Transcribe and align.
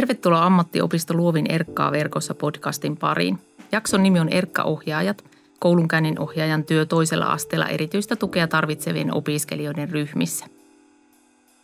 Tervetuloa 0.00 0.46
Ammattiopisto 0.46 1.14
Luovin 1.14 1.50
Erkkaa 1.50 1.92
verkossa 1.92 2.34
podcastin 2.34 2.96
pariin. 2.96 3.38
Jakson 3.72 4.02
nimi 4.02 4.20
on 4.20 4.28
Erkka-ohjaajat, 4.28 5.24
koulunkäynnin 5.58 6.18
ohjaajan 6.18 6.64
työ 6.64 6.86
toisella 6.86 7.26
asteella 7.26 7.66
erityistä 7.66 8.16
tukea 8.16 8.48
tarvitsevien 8.48 9.14
opiskelijoiden 9.14 9.90
ryhmissä. 9.90 10.46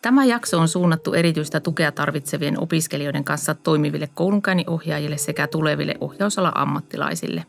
Tämä 0.02 0.24
jakso 0.24 0.58
on 0.58 0.68
suunnattu 0.68 1.14
erityistä 1.14 1.60
tukea 1.60 1.92
tarvitsevien 1.92 2.60
opiskelijoiden 2.60 3.24
kanssa 3.24 3.54
toimiville 3.54 4.08
koulunkäynnin 4.14 4.70
ohjaajille 4.70 5.16
sekä 5.16 5.46
tuleville 5.46 5.94
ohjausala 6.00 6.52
ammattilaisille. 6.54 7.44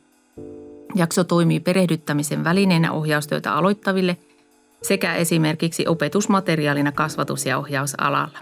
Jakso 0.96 1.24
toimii 1.24 1.60
perehdyttämisen 1.60 2.44
välineenä 2.44 2.92
ohjaustyötä 2.92 3.54
aloittaville 3.54 4.18
sekä 4.82 5.16
esimerkiksi 5.16 5.88
opetusmateriaalina 5.88 6.92
kasvatus- 6.92 7.46
ja 7.46 7.58
ohjausalalla. 7.58 8.40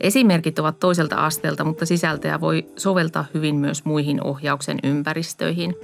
Esimerkit 0.00 0.58
ovat 0.58 0.78
toiselta 0.78 1.16
asteelta, 1.16 1.64
mutta 1.64 1.86
sisältöä 1.86 2.40
voi 2.40 2.68
soveltaa 2.76 3.24
hyvin 3.34 3.56
myös 3.56 3.84
muihin 3.84 4.26
ohjauksen 4.26 4.78
ympäristöihin. 4.82 5.74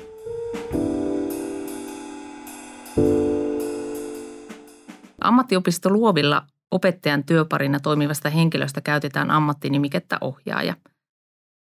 Ammattiopisto 5.20 5.90
Luovilla 5.90 6.42
opettajan 6.70 7.24
työparina 7.24 7.80
toimivasta 7.80 8.30
henkilöstä 8.30 8.80
käytetään 8.80 9.30
ammattinimikettä 9.30 10.18
ohjaaja. 10.20 10.74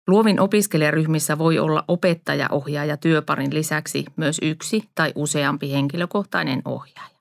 Luovin 0.07 0.39
opiskelijaryhmissä 0.39 1.38
voi 1.38 1.59
olla 1.59 1.83
opettaja-ohjaaja 1.88 2.97
työparin 2.97 3.53
lisäksi 3.53 4.05
myös 4.15 4.39
yksi 4.41 4.89
tai 4.95 5.11
useampi 5.15 5.71
henkilökohtainen 5.71 6.61
ohjaaja. 6.65 7.17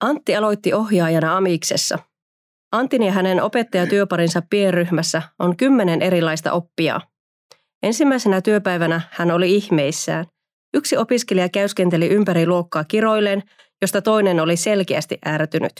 Antti 0.00 0.36
aloitti 0.36 0.74
ohjaajana 0.74 1.36
Amiksessa– 1.36 1.98
Antin 2.72 3.02
ja 3.02 3.12
hänen 3.12 3.42
opettajatyöparinsa 3.42 4.42
pienryhmässä 4.50 5.22
on 5.38 5.56
kymmenen 5.56 6.02
erilaista 6.02 6.52
oppijaa. 6.52 7.00
Ensimmäisenä 7.82 8.40
työpäivänä 8.40 9.00
hän 9.10 9.30
oli 9.30 9.54
ihmeissään. 9.54 10.24
Yksi 10.74 10.96
opiskelija 10.96 11.48
käyskenteli 11.48 12.08
ympäri 12.08 12.46
luokkaa 12.46 12.84
kiroilleen, 12.84 13.42
josta 13.82 14.02
toinen 14.02 14.40
oli 14.40 14.56
selkeästi 14.56 15.18
ärtynyt. 15.26 15.72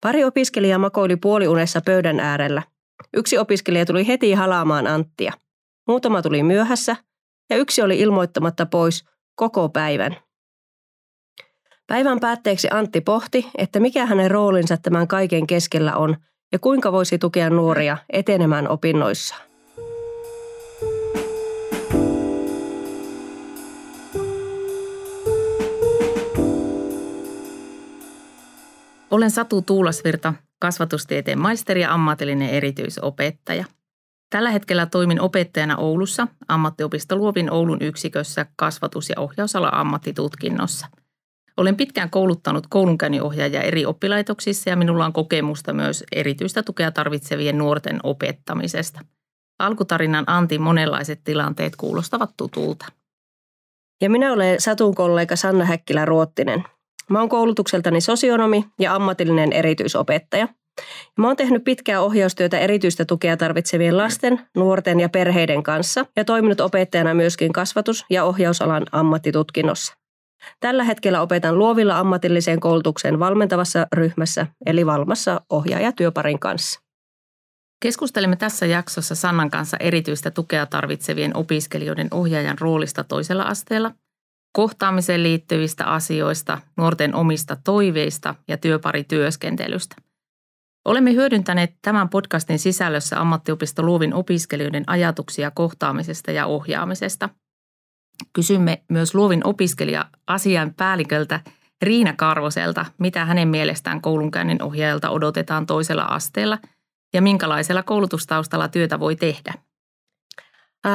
Pari 0.00 0.24
opiskelijaa 0.24 0.78
makoili 0.78 1.16
puoliunessa 1.16 1.80
pöydän 1.84 2.20
äärellä. 2.20 2.62
Yksi 3.16 3.38
opiskelija 3.38 3.86
tuli 3.86 4.06
heti 4.06 4.32
halaamaan 4.32 4.86
Anttia. 4.86 5.32
Muutama 5.88 6.22
tuli 6.22 6.42
myöhässä 6.42 6.96
ja 7.50 7.56
yksi 7.56 7.82
oli 7.82 8.00
ilmoittamatta 8.00 8.66
pois 8.66 9.04
koko 9.34 9.68
päivän. 9.68 10.16
Päivän 11.90 12.20
päätteeksi 12.20 12.68
Antti 12.70 13.00
pohti, 13.00 13.50
että 13.58 13.80
mikä 13.80 14.06
hänen 14.06 14.30
roolinsa 14.30 14.76
tämän 14.76 15.08
kaiken 15.08 15.46
keskellä 15.46 15.96
on 15.96 16.16
ja 16.52 16.58
kuinka 16.58 16.92
voisi 16.92 17.18
tukea 17.18 17.50
nuoria 17.50 17.96
etenemään 18.12 18.68
opinnoissaan. 18.68 19.40
Olen 29.10 29.30
Satu 29.30 29.62
Tuulasvirta, 29.62 30.34
kasvatustieteen 30.58 31.38
maisteri 31.38 31.80
ja 31.80 31.94
ammatillinen 31.94 32.50
erityisopettaja. 32.50 33.64
Tällä 34.30 34.50
hetkellä 34.50 34.86
toimin 34.86 35.20
opettajana 35.20 35.76
Oulussa 35.76 36.28
ammattiopisto 36.48 37.16
Luovin 37.16 37.52
Oulun 37.52 37.78
yksikössä 37.80 38.46
kasvatus- 38.56 39.08
ja 39.08 39.14
ohjausala 39.18 39.68
ammattitutkinnossa– 39.72 40.86
olen 41.60 41.76
pitkään 41.76 42.10
kouluttanut 42.10 42.66
koulunkäynninohjaajia 42.70 43.62
eri 43.62 43.86
oppilaitoksissa 43.86 44.70
ja 44.70 44.76
minulla 44.76 45.06
on 45.06 45.12
kokemusta 45.12 45.72
myös 45.72 46.04
erityistä 46.12 46.62
tukea 46.62 46.90
tarvitsevien 46.90 47.58
nuorten 47.58 48.00
opettamisesta. 48.02 49.00
Alkutarinan 49.58 50.24
Antin 50.26 50.62
monenlaiset 50.62 51.20
tilanteet 51.24 51.76
kuulostavat 51.76 52.30
tutulta. 52.36 52.86
Ja 54.02 54.10
minä 54.10 54.32
olen 54.32 54.60
Satun 54.60 54.94
kollega 54.94 55.36
Sanna 55.36 55.64
Häkkilä-Ruottinen. 55.64 56.64
Mä 57.10 57.18
oon 57.18 57.28
koulutukseltani 57.28 58.00
sosionomi 58.00 58.64
ja 58.78 58.94
ammatillinen 58.94 59.52
erityisopettaja. 59.52 60.48
Mä 61.18 61.26
oon 61.26 61.36
tehnyt 61.36 61.64
pitkää 61.64 62.00
ohjaustyötä 62.00 62.58
erityistä 62.58 63.04
tukea 63.04 63.36
tarvitsevien 63.36 63.96
lasten, 63.96 64.40
nuorten 64.56 65.00
ja 65.00 65.08
perheiden 65.08 65.62
kanssa 65.62 66.06
ja 66.16 66.24
toiminut 66.24 66.60
opettajana 66.60 67.14
myöskin 67.14 67.52
kasvatus- 67.52 68.04
ja 68.10 68.24
ohjausalan 68.24 68.86
ammattitutkinnossa. 68.92 69.99
Tällä 70.60 70.84
hetkellä 70.84 71.20
opetan 71.20 71.58
luovilla 71.58 71.98
ammatilliseen 71.98 72.60
koulutukseen 72.60 73.18
valmentavassa 73.18 73.86
ryhmässä, 73.92 74.46
eli 74.66 74.86
Valmassa 74.86 75.40
ohjaajatyöparin 75.50 76.38
kanssa. 76.38 76.80
Keskustelemme 77.82 78.36
tässä 78.36 78.66
jaksossa 78.66 79.14
Sannan 79.14 79.50
kanssa 79.50 79.76
erityistä 79.80 80.30
tukea 80.30 80.66
tarvitsevien 80.66 81.36
opiskelijoiden 81.36 82.08
ohjaajan 82.10 82.58
roolista 82.58 83.04
toisella 83.04 83.42
asteella, 83.42 83.94
kohtaamiseen 84.52 85.22
liittyvistä 85.22 85.84
asioista, 85.84 86.58
nuorten 86.76 87.14
omista 87.14 87.56
toiveista 87.64 88.34
ja 88.48 88.56
työparityöskentelystä. 88.56 89.96
Olemme 90.84 91.12
hyödyntäneet 91.12 91.74
tämän 91.82 92.08
podcastin 92.08 92.58
sisällössä 92.58 93.20
ammattiopisto 93.20 93.82
Luovin 93.82 94.14
opiskelijoiden 94.14 94.84
ajatuksia 94.86 95.50
kohtaamisesta 95.50 96.30
ja 96.30 96.46
ohjaamisesta– 96.46 97.28
Kysymme 98.32 98.82
myös 98.88 99.14
luovin 99.14 99.46
opiskelija 99.46 100.04
asian 100.26 100.74
päälliköltä 100.74 101.40
Riina 101.82 102.12
Karvoselta, 102.12 102.86
mitä 102.98 103.24
hänen 103.24 103.48
mielestään 103.48 104.00
koulunkäynnin 104.00 104.62
ohjaajalta 104.62 105.10
odotetaan 105.10 105.66
toisella 105.66 106.02
asteella 106.02 106.58
ja 107.14 107.22
minkälaisella 107.22 107.82
koulutustaustalla 107.82 108.68
työtä 108.68 109.00
voi 109.00 109.16
tehdä. 109.16 109.54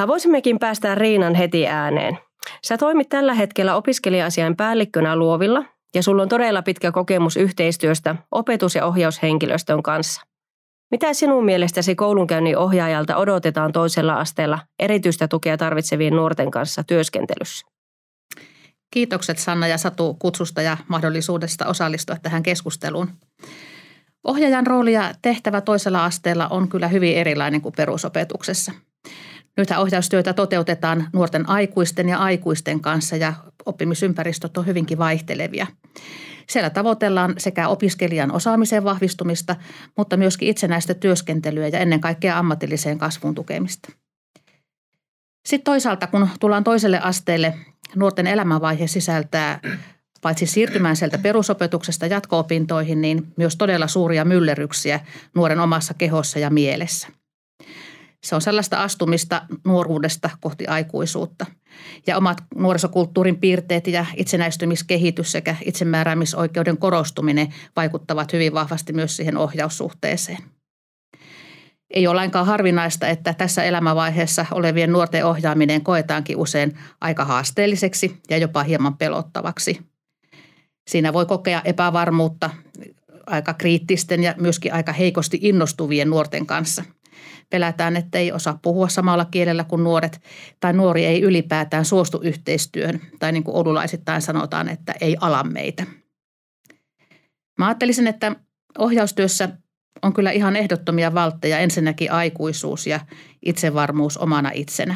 Voisimmekin 0.07 0.59
päästä 0.59 0.95
Riinan 0.95 1.35
heti 1.35 1.67
ääneen. 1.67 2.17
Sä 2.65 2.77
toimit 2.77 3.09
tällä 3.09 3.33
hetkellä 3.33 3.75
opiskelija-asian 3.75 4.55
päällikkönä 4.55 5.15
luovilla 5.15 5.63
ja 5.95 6.03
sulla 6.03 6.21
on 6.21 6.29
todella 6.29 6.61
pitkä 6.61 6.91
kokemus 6.91 7.37
yhteistyöstä 7.37 8.15
opetus- 8.31 8.75
ja 8.75 8.85
ohjaushenkilöstön 8.85 9.83
kanssa– 9.83 10.21
mitä 10.95 11.13
sinun 11.13 11.45
mielestäsi 11.45 11.95
koulunkäynnin 11.95 12.57
ohjaajalta 12.57 13.17
odotetaan 13.17 13.71
toisella 13.71 14.13
asteella 14.13 14.59
erityistä 14.79 15.27
tukea 15.27 15.57
tarvitsevien 15.57 16.13
nuorten 16.13 16.51
kanssa 16.51 16.83
työskentelyssä? 16.83 17.67
Kiitokset 18.91 19.37
Sanna 19.37 19.67
ja 19.67 19.77
Satu 19.77 20.13
kutsusta 20.13 20.61
ja 20.61 20.77
mahdollisuudesta 20.87 21.65
osallistua 21.65 22.15
tähän 22.21 22.43
keskusteluun. 22.43 23.09
Ohjaajan 24.23 24.67
rooli 24.67 24.93
ja 24.93 25.13
tehtävä 25.21 25.61
toisella 25.61 26.05
asteella 26.05 26.47
on 26.47 26.67
kyllä 26.67 26.87
hyvin 26.87 27.17
erilainen 27.17 27.61
kuin 27.61 27.75
perusopetuksessa. 27.77 28.71
Nythän 29.57 29.81
ohjaustyötä 29.81 30.33
toteutetaan 30.33 31.07
nuorten 31.13 31.49
aikuisten 31.49 32.09
ja 32.09 32.17
aikuisten 32.17 32.79
kanssa 32.79 33.15
ja 33.15 33.33
oppimisympäristöt 33.65 34.57
on 34.57 34.65
hyvinkin 34.65 34.97
vaihtelevia. 34.97 35.67
Siellä 36.49 36.69
tavoitellaan 36.69 37.33
sekä 37.37 37.67
opiskelijan 37.67 38.31
osaamisen 38.31 38.83
vahvistumista, 38.83 39.55
mutta 39.97 40.17
myöskin 40.17 40.47
itsenäistä 40.47 40.93
työskentelyä 40.93 41.67
ja 41.67 41.79
ennen 41.79 42.01
kaikkea 42.01 42.37
ammatilliseen 42.37 42.97
kasvun 42.97 43.35
tukemista. 43.35 43.91
Sitten 45.45 45.65
toisaalta, 45.65 46.07
kun 46.07 46.29
tullaan 46.39 46.63
toiselle 46.63 46.99
asteelle, 46.99 47.53
nuorten 47.95 48.27
elämänvaihe 48.27 48.87
sisältää 48.87 49.59
paitsi 50.21 50.45
siirtymään 50.45 50.95
sieltä 50.95 51.17
perusopetuksesta 51.17 52.05
jatko-opintoihin, 52.05 53.01
niin 53.01 53.33
myös 53.37 53.55
todella 53.55 53.87
suuria 53.87 54.25
myllerryksiä 54.25 54.99
nuoren 55.35 55.59
omassa 55.59 55.93
kehossa 55.93 56.39
ja 56.39 56.49
mielessä– 56.49 57.07
se 58.25 58.35
on 58.35 58.41
sellaista 58.41 58.83
astumista 58.83 59.41
nuoruudesta 59.65 60.29
kohti 60.41 60.67
aikuisuutta. 60.67 61.45
Ja 62.07 62.17
omat 62.17 62.37
nuorisokulttuurin 62.55 63.39
piirteet 63.39 63.87
ja 63.87 64.05
itsenäistymiskehitys 64.17 65.31
sekä 65.31 65.55
itsemääräämisoikeuden 65.65 66.77
korostuminen 66.77 67.53
vaikuttavat 67.75 68.33
hyvin 68.33 68.53
vahvasti 68.53 68.93
myös 68.93 69.17
siihen 69.17 69.37
ohjaussuhteeseen. 69.37 70.37
Ei 71.89 72.07
ole 72.07 72.15
lainkaan 72.15 72.45
harvinaista, 72.45 73.07
että 73.07 73.33
tässä 73.33 73.63
elämänvaiheessa 73.63 74.45
olevien 74.51 74.91
nuorten 74.91 75.25
ohjaaminen 75.25 75.81
koetaankin 75.81 76.37
usein 76.37 76.77
aika 77.01 77.25
haasteelliseksi 77.25 78.17
ja 78.29 78.37
jopa 78.37 78.63
hieman 78.63 78.97
pelottavaksi. 78.97 79.81
Siinä 80.87 81.13
voi 81.13 81.25
kokea 81.25 81.61
epävarmuutta 81.65 82.49
aika 83.25 83.53
kriittisten 83.53 84.23
ja 84.23 84.33
myöskin 84.37 84.73
aika 84.73 84.91
heikosti 84.91 85.39
innostuvien 85.41 86.09
nuorten 86.09 86.45
kanssa– 86.45 86.83
Pelätään, 87.49 87.97
että 87.97 88.17
ei 88.17 88.31
osaa 88.31 88.59
puhua 88.61 88.87
samalla 88.87 89.25
kielellä 89.25 89.63
kuin 89.63 89.83
nuoret 89.83 90.21
tai 90.59 90.73
nuori 90.73 91.05
ei 91.05 91.21
ylipäätään 91.21 91.85
suostu 91.85 92.19
yhteistyöhön 92.23 93.01
tai 93.19 93.31
niin 93.31 93.43
kuin 93.43 93.57
oululaisittain 93.57 94.21
sanotaan, 94.21 94.69
että 94.69 94.93
ei 95.01 95.17
ala 95.21 95.43
meitä. 95.43 95.85
Mä 97.57 97.67
ajattelisin, 97.67 98.07
että 98.07 98.35
ohjaustyössä 98.77 99.49
on 100.01 100.13
kyllä 100.13 100.31
ihan 100.31 100.55
ehdottomia 100.55 101.13
valtteja 101.13 101.59
ensinnäkin 101.59 102.11
aikuisuus 102.11 102.87
ja 102.87 102.99
itsevarmuus 103.45 104.17
omana 104.17 104.51
itsenä. 104.53 104.95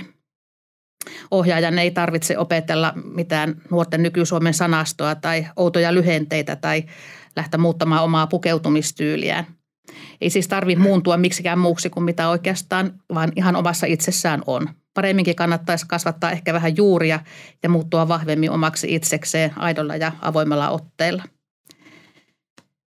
Ohjaajan 1.32 1.80
ei 1.80 1.92
tarvitse 1.92 2.38
opetella 2.38 2.94
mitään 3.14 3.62
nuorten 3.72 4.04
nykysuomen 4.04 4.54
sanastoa 4.54 5.16
tai 5.16 5.48
outoja 5.56 5.94
lyhenteitä 5.94 6.56
tai 6.56 6.84
lähteä 7.36 7.58
muuttamaan 7.58 8.04
omaa 8.04 8.28
pukeutumistyyliään– 8.28 9.46
Ei 10.22 10.30
siis 10.30 10.48
tarvi 10.48 10.76
muuntua 10.76 11.18
miksikään 11.18 11.60
muuksi 11.60 11.90
kuin 11.90 12.04
mitä 12.04 12.30
oikeastaan, 12.30 12.94
vaan 13.14 13.32
ihan 13.36 13.56
omassa 13.56 13.88
itsessään 13.88 14.42
on. 14.48 14.70
Paremminkin 14.94 15.36
kannattaisi 15.36 15.86
kasvattaa 15.88 16.32
ehkä 16.32 16.54
vähän 16.54 16.78
juuria 16.78 17.20
ja 17.64 17.70
muuttua 17.70 18.08
vahvemmin 18.08 18.52
omaksi 18.52 18.96
itsekseen 18.96 19.54
aidolla 19.56 19.96
ja 19.96 20.12
avoimella 20.22 20.70
otteella. 20.70 21.24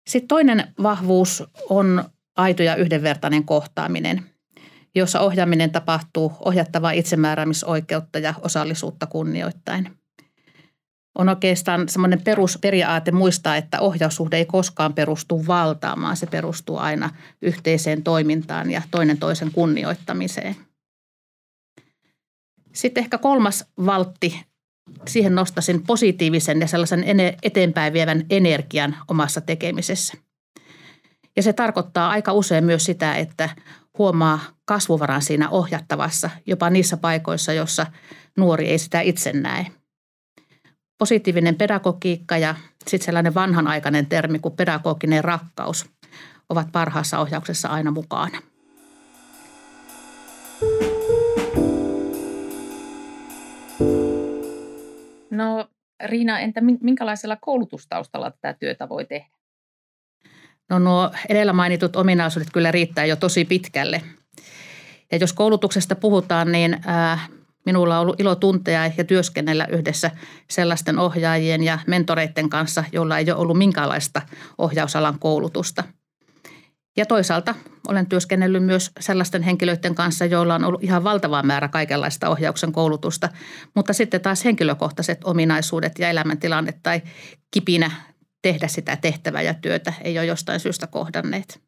Sitten 0.09 0.29
toinen 0.29 0.75
vahvuus 0.83 1.45
on 1.69 2.05
aito 2.37 2.63
ja 2.63 2.77
yhdenvertainen 2.77 3.45
kohtaaminen, 3.45 4.23
jossa 4.95 5.21
ohjaaminen 5.21 5.71
tapahtuu 5.71 6.33
ohjattavaa 6.41 6.91
itsemääräämisoikeutta 6.93 8.19
ja 8.19 8.35
osallisuutta 8.43 9.07
kunnioittain– 9.07 9.89
on 11.15 11.29
oikeastaan 11.29 11.89
semmoinen 11.89 12.23
perusperiaate 12.23 13.13
muistaa, 13.13 13.57
että 13.57 13.81
ohjaussuhde 13.81 14.37
ei 14.37 14.45
koskaan 14.45 14.95
perustu 14.95 15.47
valtaamaan. 15.47 16.17
Se 16.17 16.27
perustuu 16.27 16.77
aina 16.77 17.11
yhteiseen 17.43 18.03
toimintaan 18.03 18.71
ja 18.71 18.83
toinen 18.91 19.19
toisen 19.19 19.53
kunnioittamiseen. 19.53 20.57
Sitten 22.73 23.05
ehkä 23.05 23.19
kolmas 23.19 23.65
valtti, 23.87 24.45
siihen 25.09 25.35
nostasin 25.35 25.83
positiivisen 25.87 26.61
ja 26.61 26.67
sellaisen 26.67 27.05
eteenpäin 27.43 27.93
vievän 27.93 28.27
energian 28.31 28.97
omassa 29.09 29.41
tekemisessä. 29.41 30.15
Ja 31.37 31.43
se 31.43 31.53
tarkoittaa 31.53 32.11
aika 32.11 32.33
usein 32.33 32.65
myös 32.65 32.85
sitä, 32.85 33.15
että 33.15 33.49
huomaa 33.99 34.41
kasvuvaran 34.65 35.23
siinä 35.23 35.51
ohjattavassa, 35.51 36.31
jopa 36.47 36.71
niissä 36.71 36.97
paikoissa, 36.97 37.53
jossa 37.53 37.87
nuori 38.37 38.69
ei 38.69 38.79
sitä 38.79 39.01
itse 39.01 39.33
näe– 39.33 39.67
positiivinen 41.03 41.55
pedagogiikka 41.55 42.37
ja 42.37 42.55
sitten 42.87 43.05
sellainen 43.05 43.35
vanhanaikainen 43.35 44.07
termi 44.07 44.39
kuin 44.39 44.57
pedagoginen 44.57 45.25
rakkaus 45.25 45.91
ovat 46.49 46.73
parhaassa 46.73 47.19
ohjauksessa 47.19 47.69
aina 47.69 47.91
mukana. 47.91 48.39
No 55.31 55.69
Riina, 56.05 56.39
entä 56.39 56.61
minkälaisella 56.61 57.37
koulutustaustalla 57.41 58.31
tätä 58.31 58.59
työtä 58.59 58.89
voi 58.89 59.05
tehdä? 59.05 59.27
No 60.71 60.79
nuo 60.79 61.11
edellä 61.29 61.53
mainitut 61.53 61.97
ominaisuudet 61.97 62.49
kyllä 62.53 62.71
riittää 62.71 63.05
jo 63.05 63.17
tosi 63.17 63.45
pitkälle. 63.45 64.03
Ja 65.13 65.19
jos 65.19 65.33
koulutuksesta 65.33 65.95
puhutaan, 65.95 66.53
niin 66.53 66.89
äh, 66.89 67.31
Minulla 67.67 67.97
on 67.97 68.03
ollut 68.03 68.21
ilo 68.21 68.35
tuntea 68.35 68.91
ja 68.97 69.05
työskennellä 69.05 69.67
yhdessä 69.67 70.11
sellaisten 70.51 70.99
ohjaajien 70.99 71.63
ja 71.63 71.79
mentoreiden 71.87 72.49
kanssa, 72.49 72.85
joilla 72.93 73.19
ei 73.19 73.31
ole 73.31 73.41
ollut 73.41 73.59
minkäänlaista 73.59 74.23
ohjausalan 74.59 75.19
koulutusta. 75.19 75.85
Ja 76.97 77.07
toisaalta 77.07 77.55
olen 77.89 78.07
työskennellyt 78.07 78.65
myös 78.65 78.91
sellaisten 79.01 79.43
henkilöiden 79.43 79.95
kanssa, 79.95 80.25
joilla 80.25 80.55
on 80.55 80.65
ollut 80.65 80.85
ihan 80.85 81.05
valtava 81.05 81.43
määrä 81.43 81.69
kaikenlaista 81.69 82.29
ohjauksen 82.29 82.73
koulutusta, 82.73 83.29
mutta 83.75 83.93
sitten 83.93 84.21
taas 84.21 84.45
henkilökohtaiset 84.45 85.25
ominaisuudet 85.25 85.99
ja 85.99 86.11
elämäntilanne 86.11 86.75
tai 86.83 87.03
kipinä 87.51 87.91
tehdä 88.43 88.69
sitä 88.69 88.97
tehtävää 88.97 89.43
ja 89.43 89.55
työtä 89.55 89.93
ei 90.05 90.19
ole 90.19 90.27
jostain 90.27 90.61
syystä 90.61 90.87
kohdanneet. 90.87 91.61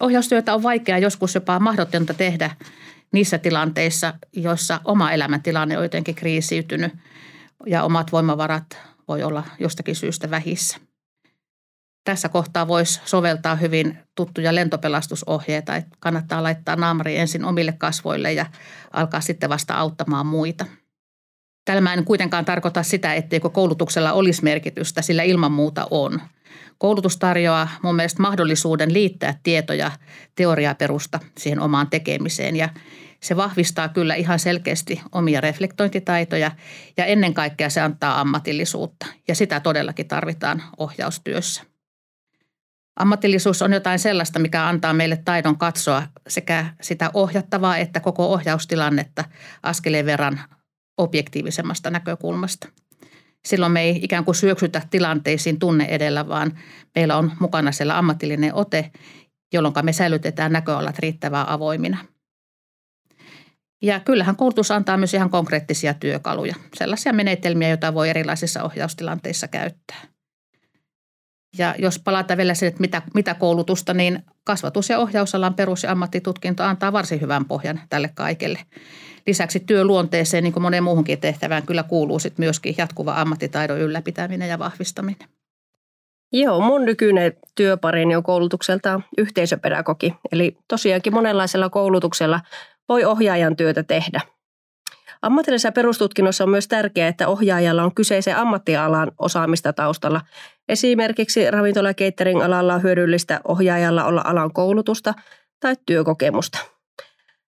Ohjaustyötä 0.00 0.54
on 0.54 0.62
vaikea 0.62 0.98
joskus 0.98 1.34
jopa 1.34 1.60
mahdotonta 1.60 2.14
tehdä 2.14 2.50
niissä 3.12 3.38
tilanteissa, 3.38 4.14
joissa 4.32 4.80
oma 4.84 5.12
elämäntilanne 5.12 5.78
on 5.78 5.84
jotenkin 5.84 6.14
kriisiytynyt 6.14 6.92
ja 7.66 7.82
omat 7.82 8.12
voimavarat 8.12 8.78
voi 9.08 9.22
olla 9.22 9.44
jostakin 9.58 9.96
syystä 9.96 10.30
vähissä. 10.30 10.78
Tässä 12.04 12.28
kohtaa 12.28 12.68
voisi 12.68 13.00
soveltaa 13.04 13.56
hyvin 13.56 13.98
tuttuja 14.14 14.54
lentopelastusohjeita, 14.54 15.76
että 15.76 15.96
kannattaa 16.00 16.42
laittaa 16.42 16.76
naamari 16.76 17.16
ensin 17.16 17.44
omille 17.44 17.72
kasvoille 17.72 18.32
ja 18.32 18.46
alkaa 18.92 19.20
sitten 19.20 19.50
vasta 19.50 19.74
auttamaan 19.74 20.26
muita. 20.26 20.66
Tällä 21.64 21.92
en 21.92 22.04
kuitenkaan 22.04 22.44
tarkoita 22.44 22.82
sitä, 22.82 23.14
etteikö 23.14 23.48
koulutuksella 23.48 24.12
olisi 24.12 24.44
merkitystä, 24.44 25.02
sillä 25.02 25.22
ilman 25.22 25.52
muuta 25.52 25.86
on. 25.90 26.20
Koulutus 26.78 27.16
tarjoaa 27.16 27.68
mun 27.82 27.96
mielestä 27.96 28.22
mahdollisuuden 28.22 28.92
liittää 28.92 29.38
tietoja 29.42 29.90
teoriaperusta 30.34 31.20
siihen 31.38 31.60
omaan 31.60 31.90
tekemiseen 31.90 32.56
ja 32.56 32.68
se 33.22 33.36
vahvistaa 33.36 33.88
kyllä 33.88 34.14
ihan 34.14 34.38
selkeästi 34.38 35.02
omia 35.12 35.40
reflektointitaitoja 35.40 36.50
ja 36.96 37.04
ennen 37.04 37.34
kaikkea 37.34 37.70
se 37.70 37.80
antaa 37.80 38.20
ammatillisuutta 38.20 39.06
ja 39.28 39.34
sitä 39.34 39.60
todellakin 39.60 40.08
tarvitaan 40.08 40.62
ohjaustyössä. 40.78 41.62
Ammatillisuus 42.96 43.62
on 43.62 43.72
jotain 43.72 43.98
sellaista, 43.98 44.38
mikä 44.38 44.66
antaa 44.66 44.92
meille 44.92 45.16
taidon 45.16 45.58
katsoa 45.58 46.02
sekä 46.28 46.66
sitä 46.80 47.10
ohjattavaa 47.14 47.76
että 47.76 48.00
koko 48.00 48.32
ohjaustilannetta 48.32 49.24
askeleen 49.62 50.06
verran 50.06 50.40
objektiivisemmasta 50.98 51.90
näkökulmasta. 51.90 52.68
Silloin 53.44 53.72
me 53.72 53.80
ei 53.80 54.00
ikään 54.02 54.24
kuin 54.24 54.34
syöksytä 54.34 54.82
tilanteisiin 54.90 55.58
tunne 55.58 55.84
edellä, 55.84 56.28
vaan 56.28 56.58
meillä 56.94 57.16
on 57.16 57.32
mukana 57.40 57.72
siellä 57.72 57.98
ammatillinen 57.98 58.54
ote, 58.54 58.90
jolloin 59.52 59.74
me 59.82 59.92
säilytetään 59.92 60.52
näköalat 60.52 60.98
riittävää 60.98 61.52
avoimina– 61.52 61.98
ja 63.82 64.00
kyllähän 64.00 64.36
koulutus 64.36 64.70
antaa 64.70 64.96
myös 64.96 65.14
ihan 65.14 65.30
konkreettisia 65.30 65.94
työkaluja, 65.94 66.54
sellaisia 66.74 67.12
menetelmiä, 67.12 67.68
joita 67.68 67.94
voi 67.94 68.08
erilaisissa 68.08 68.62
ohjaustilanteissa 68.62 69.48
käyttää. 69.48 70.02
Ja 71.58 71.74
jos 71.78 71.98
palataan 71.98 72.38
vielä 72.38 72.54
siihen, 72.54 72.68
että 72.68 72.80
mitä, 72.80 73.02
mitä 73.14 73.34
koulutusta, 73.34 73.94
niin 73.94 74.22
kasvatus- 74.44 74.90
ja 74.90 74.98
ohjausalan 74.98 75.54
perus- 75.54 75.82
ja 75.82 75.92
ammattitutkinto 75.92 76.62
antaa 76.62 76.92
varsin 76.92 77.20
hyvän 77.20 77.44
pohjan 77.44 77.80
tälle 77.88 78.10
kaikelle. 78.14 78.58
Lisäksi 79.26 79.60
työluonteeseen, 79.60 80.44
niin 80.44 80.52
kuin 80.52 80.62
moneen 80.62 80.84
muuhunkin 80.84 81.20
tehtävään, 81.20 81.66
kyllä 81.66 81.82
kuuluu 81.82 82.18
sitten 82.18 82.44
myöskin 82.44 82.74
jatkuva 82.78 83.14
ammattitaidon 83.20 83.80
ylläpitäminen 83.80 84.48
ja 84.48 84.58
vahvistaminen. 84.58 85.28
Joo, 86.32 86.60
mun 86.60 86.84
nykyinen 86.84 87.32
työparini 87.54 88.16
on 88.16 88.22
koulutukselta 88.22 89.00
yhteisöpedagogi. 89.18 90.14
Eli 90.32 90.56
tosiaankin 90.68 91.14
monenlaisella 91.14 91.70
koulutuksella 91.70 92.40
voi 92.92 93.04
ohjaajan 93.04 93.56
työtä 93.56 93.82
tehdä. 93.82 94.20
Ammatillisessa 95.22 95.72
perustutkinnossa 95.72 96.44
on 96.44 96.50
myös 96.50 96.68
tärkeää, 96.68 97.08
että 97.08 97.28
ohjaajalla 97.28 97.82
on 97.82 97.94
kyseisen 97.94 98.36
ammattialan 98.36 99.12
osaamista 99.18 99.72
taustalla. 99.72 100.20
Esimerkiksi 100.68 101.50
ravintola- 101.50 101.88
ja 101.88 101.94
catering-alalla 101.94 102.74
on 102.74 102.82
hyödyllistä 102.82 103.40
ohjaajalla 103.48 104.04
olla 104.04 104.22
alan 104.24 104.52
koulutusta 104.52 105.14
tai 105.60 105.76
työkokemusta. 105.86 106.58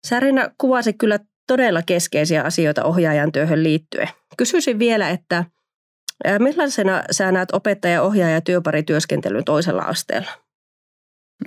Särina 0.07 0.49
kuvasi 0.59 0.93
kyllä 0.93 1.19
todella 1.47 1.83
keskeisiä 1.83 2.43
asioita 2.43 2.85
ohjaajan 2.85 3.33
työhön 3.33 3.63
liittyen. 3.63 4.09
Kysyisin 4.37 4.79
vielä, 4.79 5.11
että 5.11 5.45
millaisena 6.39 7.03
sä 7.11 7.33
näet 7.33 7.49
opettaja, 7.53 8.03
ohjaaja 8.03 8.35
ja 8.35 8.41
työparityöskentelyn 8.41 9.45
toisella 9.45 9.83
asteella? 9.83 10.31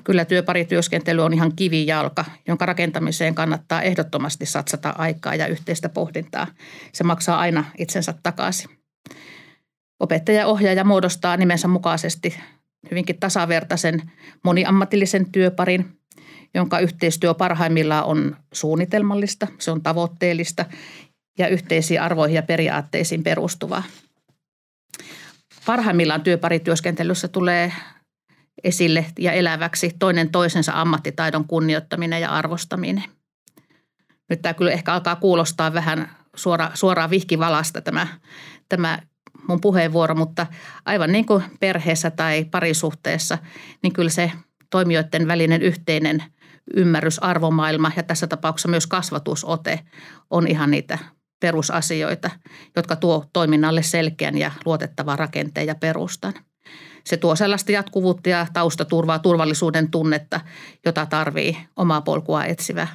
Kyllä 0.04 0.25
työparityöskentely 0.25 1.22
on 1.22 1.34
ihan 1.34 1.56
kivijalka, 1.56 2.25
jonka 2.48 2.65
rakentamiseen 2.65 3.36
kannattaa 3.36 3.82
ehdottomasti 3.82 4.46
satsata 4.46 4.89
aikaa 4.98 5.36
ja 5.36 5.48
yhteistä 5.48 5.89
pohdintaa. 5.89 6.48
Se 6.94 7.04
maksaa 7.04 7.39
aina 7.39 7.65
itsensä 7.77 8.13
takaisin. 8.24 8.70
Opettaja-ohjaaja 10.00 10.84
muodostaa 10.84 11.38
nimensä 11.38 11.68
mukaisesti 11.68 12.38
hyvinkin 12.92 13.20
tasavertaisen 13.20 14.12
moniammatillisen 14.44 15.32
työparin, 15.32 15.98
jonka 16.54 16.80
yhteistyö 16.80 17.34
parhaimmillaan 17.34 18.06
on 18.06 18.38
suunnitelmallista, 18.54 19.48
se 19.60 19.72
on 19.72 19.82
tavoitteellista 19.82 20.65
ja 21.38 21.48
yhteisiin 21.48 22.01
arvoihin 22.01 22.36
ja 22.36 22.44
periaatteisiin 22.44 23.24
perustuvaa. 23.24 23.84
Parhaimmillaan 25.65 26.22
työparityöskentelyssä 26.22 27.27
tulee 27.27 27.74
esille 28.63 29.05
ja 29.19 29.31
eläväksi 29.31 29.95
toinen 30.00 30.29
toisensa 30.29 30.71
ammattitaidon 30.75 31.47
kunnioittaminen 31.47 32.21
ja 32.21 32.29
arvostaminen. 32.29 33.03
Nyt 34.29 34.41
tämä 34.41 34.53
kyllä 34.53 34.71
ehkä 34.71 34.93
alkaa 34.93 35.15
kuulostaa 35.15 35.74
vähän 35.74 36.09
suora, 36.35 36.71
suoraan 36.74 37.09
vihkivalasta 37.09 37.81
tämä, 37.81 38.07
tämä 38.69 39.00
mun 39.47 39.62
puheenvuoro, 39.62 40.15
mutta 40.15 40.47
aivan 40.85 41.12
niin 41.12 41.25
kuin 41.25 41.43
perheessä 41.59 42.12
tai 42.12 42.45
parisuhteessa, 42.45 43.38
niin 43.83 43.93
kyllä 43.93 44.09
se 44.09 44.31
toimijoiden 44.69 45.27
välinen 45.27 45.62
yhteinen 45.62 46.24
ymmärrys, 46.75 47.24
arvomaailma 47.24 47.91
ja 47.95 48.03
tässä 48.03 48.27
tapauksessa 48.27 48.67
myös 48.67 48.88
kasvatusote 48.88 49.79
on 50.29 50.47
ihan 50.47 50.71
niitä 50.71 50.97
perusasioita, 51.39 52.29
jotka 52.75 52.95
tuo 52.95 53.25
toiminnalle 53.33 53.83
selkeän 53.83 54.38
ja 54.38 54.51
luotettavan 54.65 55.19
rakenteen 55.19 55.67
ja 55.67 55.75
perustan– 55.75 56.33
se 57.05 57.17
tuo 57.17 57.35
sellaista 57.35 57.71
jatkuvuutta 57.71 58.29
ja 58.29 58.47
taustaturvaa, 58.53 59.19
turvallisuuden 59.19 59.91
tunnetta, 59.91 60.39
jota 60.85 61.05
tarvii 61.05 61.57
omaa 61.75 62.01
polkua 62.01 62.45
etsivä 62.45 62.88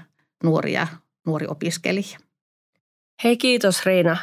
nuori 0.45 0.73
ja 0.73 0.87
nuori 1.27 1.47
opiskelija. 1.49 2.19
Hei 3.25 3.37
kiitos 3.37 3.87
Riina. 3.87 4.17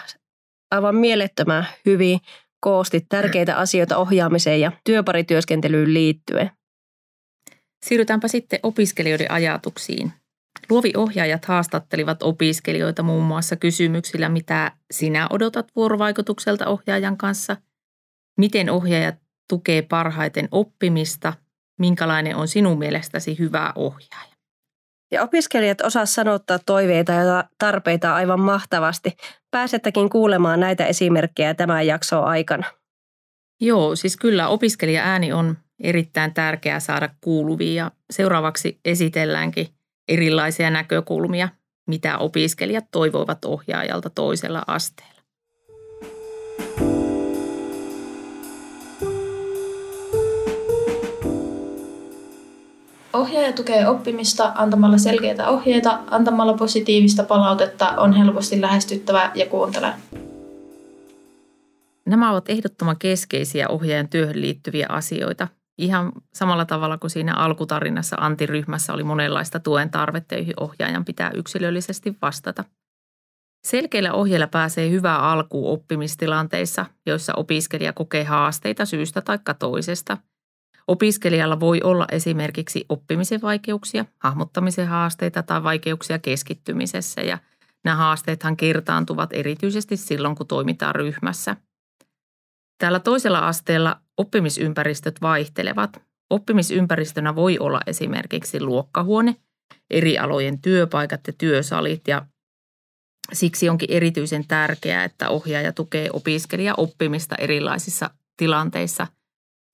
Aivan 0.72 0.96
mielettömän 0.96 1.68
hyvin 1.86 2.20
koostit 2.60 3.06
tärkeitä 3.10 3.56
asioita 3.56 3.98
ohjaamiseen 3.98 4.62
ja 4.62 4.72
työparityöskentelyyn 4.84 5.94
liittyen. 5.94 6.52
Siirrytäänpä 7.86 8.28
sitten 8.28 8.60
opiskelijoiden 8.64 9.32
ajatuksiin. 9.32 10.14
Luovi-ohjaajat 10.70 11.46
haastattelivat 11.46 12.24
opiskelijoita 12.24 13.04
muun 13.04 13.24
muassa 13.24 13.56
kysymyksillä, 13.56 14.30
mitä 14.30 14.72
sinä 14.92 15.28
odotat 15.30 15.68
vuorovaikutukselta 15.76 16.68
ohjaajan 16.68 17.18
kanssa, 17.18 17.58
miten 18.38 18.70
ohjaaja 18.70 19.14
tukee 19.48 19.82
parhaiten 19.82 20.48
oppimista, 20.52 21.34
minkälainen 21.80 22.36
on 22.36 22.48
sinun 22.48 22.80
mielestäsi 22.80 23.40
hyvä 23.40 23.74
ohjaaja. 23.76 24.38
Ja 25.12 25.24
opiskelijat 25.24 25.82
osaa 25.82 26.06
sanottaa 26.06 26.60
toiveita 26.66 27.12
ja 27.12 27.44
tarpeita 27.60 28.16
aivan 28.16 28.40
mahtavasti. 28.40 29.18
Pääsettekin 29.52 30.10
kuulemaan 30.10 30.60
näitä 30.60 30.86
esimerkkejä 30.86 31.54
tämän 31.54 31.88
jakson 31.88 32.24
aikana. 32.24 32.68
Joo, 33.62 33.96
siis 33.96 34.18
kyllä 34.18 34.48
opiskelija 34.48 35.04
ääni 35.04 35.34
on 35.34 35.58
erittäin 35.84 36.34
tärkeää 36.34 36.80
saada 36.80 37.10
kuuluviin 37.22 37.76
ja 37.76 37.92
seuraavaksi 38.12 38.80
esitelläänkin 38.86 39.68
erilaisia 40.08 40.70
näkökulmia, 40.70 41.50
mitä 41.88 42.18
opiskelijat 42.18 42.86
toivoivat 42.92 43.46
ohjaajalta 43.46 44.10
toisella 44.10 44.64
asteella. 44.68 45.17
Ohjaaja 53.18 53.54
tukee 53.54 53.88
oppimista 53.88 54.52
antamalla 54.56 54.98
selkeitä 54.98 55.50
ohjeita, 55.50 56.00
antamalla 56.12 56.54
positiivista 56.54 57.24
palautetta, 57.24 57.90
on 57.90 58.14
helposti 58.14 58.62
lähestyttävä 58.62 59.32
ja 59.36 59.46
kuuntele. 59.46 59.94
Nämä 62.06 62.32
ovat 62.32 62.50
ehdottoman 62.50 62.96
keskeisiä 63.00 63.68
ohjaajan 63.70 64.10
työhön 64.10 64.42
liittyviä 64.42 64.86
asioita. 64.90 65.48
Ihan 65.78 66.12
samalla 66.34 66.66
tavalla 66.66 66.98
kuin 66.98 67.12
siinä 67.12 67.34
alkutarinassa 67.34 68.16
antiryhmässä 68.20 68.94
oli 68.94 69.04
monenlaista 69.04 69.60
tuen 69.60 69.90
tarvetta, 69.90 70.36
joihin 70.36 70.60
ohjaajan 70.60 71.06
pitää 71.06 71.32
yksilöllisesti 71.32 72.18
vastata. 72.22 72.64
Selkeillä 73.68 74.14
ohjeilla 74.14 74.48
pääsee 74.48 74.90
hyvää 74.90 75.20
alkuun 75.20 75.74
oppimistilanteissa, 75.74 76.86
joissa 77.06 77.34
opiskelija 77.36 77.94
kokee 77.94 78.24
haasteita 78.24 78.86
syystä 78.86 79.22
tai 79.22 79.40
toisesta– 79.60 80.18
Opiskelijalla 80.88 81.60
voi 81.60 81.82
olla 81.84 82.08
esimerkiksi 82.12 82.86
oppimisen 82.90 83.42
vaikeuksia, 83.42 84.06
hahmottamisen 84.20 84.88
haasteita 84.88 85.44
tai 85.44 85.64
vaikeuksia 85.64 86.20
keskittymisessä 86.20 87.22
ja 87.22 87.38
nämä 87.84 87.96
haasteethan 87.96 88.58
kertaantuvat 88.58 89.30
erityisesti 89.34 89.98
silloin, 89.98 90.36
kun 90.36 90.48
toimitaan 90.48 90.96
ryhmässä. 90.96 91.56
Täällä 92.78 93.00
toisella 93.00 93.40
asteella 93.40 94.00
oppimisympäristöt 94.18 95.22
vaihtelevat. 95.22 96.02
Oppimisympäristönä 96.30 97.36
voi 97.36 97.60
olla 97.60 97.80
esimerkiksi 97.88 98.62
luokkahuone, 98.62 99.36
eri 99.90 100.18
alojen 100.18 100.62
työpaikat 100.62 101.22
ja 101.28 101.34
työsalit 101.38 102.08
ja 102.08 102.26
siksi 103.34 103.70
onkin 103.70 103.92
erityisen 103.92 104.48
tärkeää, 104.48 105.04
että 105.04 105.30
ohjaaja 105.30 105.74
tukee 105.74 106.10
opiskelija 106.14 106.74
oppimista 106.78 107.36
erilaisissa 107.36 108.10
tilanteissa– 108.38 109.08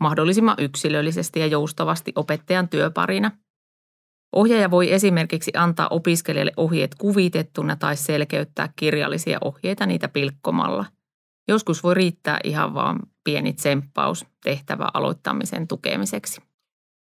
mahdollisimman 0.03 0.55
yksilöllisesti 0.59 1.39
ja 1.39 1.47
joustavasti 1.47 2.11
opettajan 2.15 2.69
työparina. 2.69 3.31
Ohjaaja 4.35 4.71
voi 4.71 4.93
esimerkiksi 4.93 5.51
antaa 5.55 5.87
opiskelijalle 5.87 6.51
ohjeet 6.57 6.95
kuvitettuna 6.95 7.75
tai 7.75 7.95
selkeyttää 7.95 8.69
kirjallisia 8.75 9.37
ohjeita 9.41 9.85
niitä 9.85 10.07
pilkkomalla. 10.07 10.85
Joskus 11.47 11.83
voi 11.83 11.93
riittää 11.93 12.39
ihan 12.43 12.73
vaan 12.73 12.99
pieni 13.23 13.53
tsemppaus 13.53 14.25
tehtävä 14.43 14.87
aloittamisen 14.93 15.67
tukemiseksi. 15.67 16.41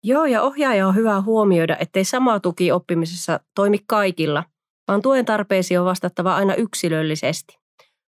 Joo, 0.04 0.24
ja 0.24 0.42
ohjaaja 0.42 0.88
on 0.88 0.94
hyvä 0.94 1.20
huomioida, 1.20 1.76
ettei 1.80 2.04
sama 2.04 2.40
tuki 2.40 2.72
oppimisessa 2.72 3.40
toimi 3.54 3.78
kaikilla, 3.86 4.44
vaan 4.88 5.02
tuen 5.02 5.24
tarpeisiin 5.24 5.80
on 5.80 5.86
vastattava 5.86 6.36
aina 6.36 6.54
yksilöllisesti. 6.54 7.61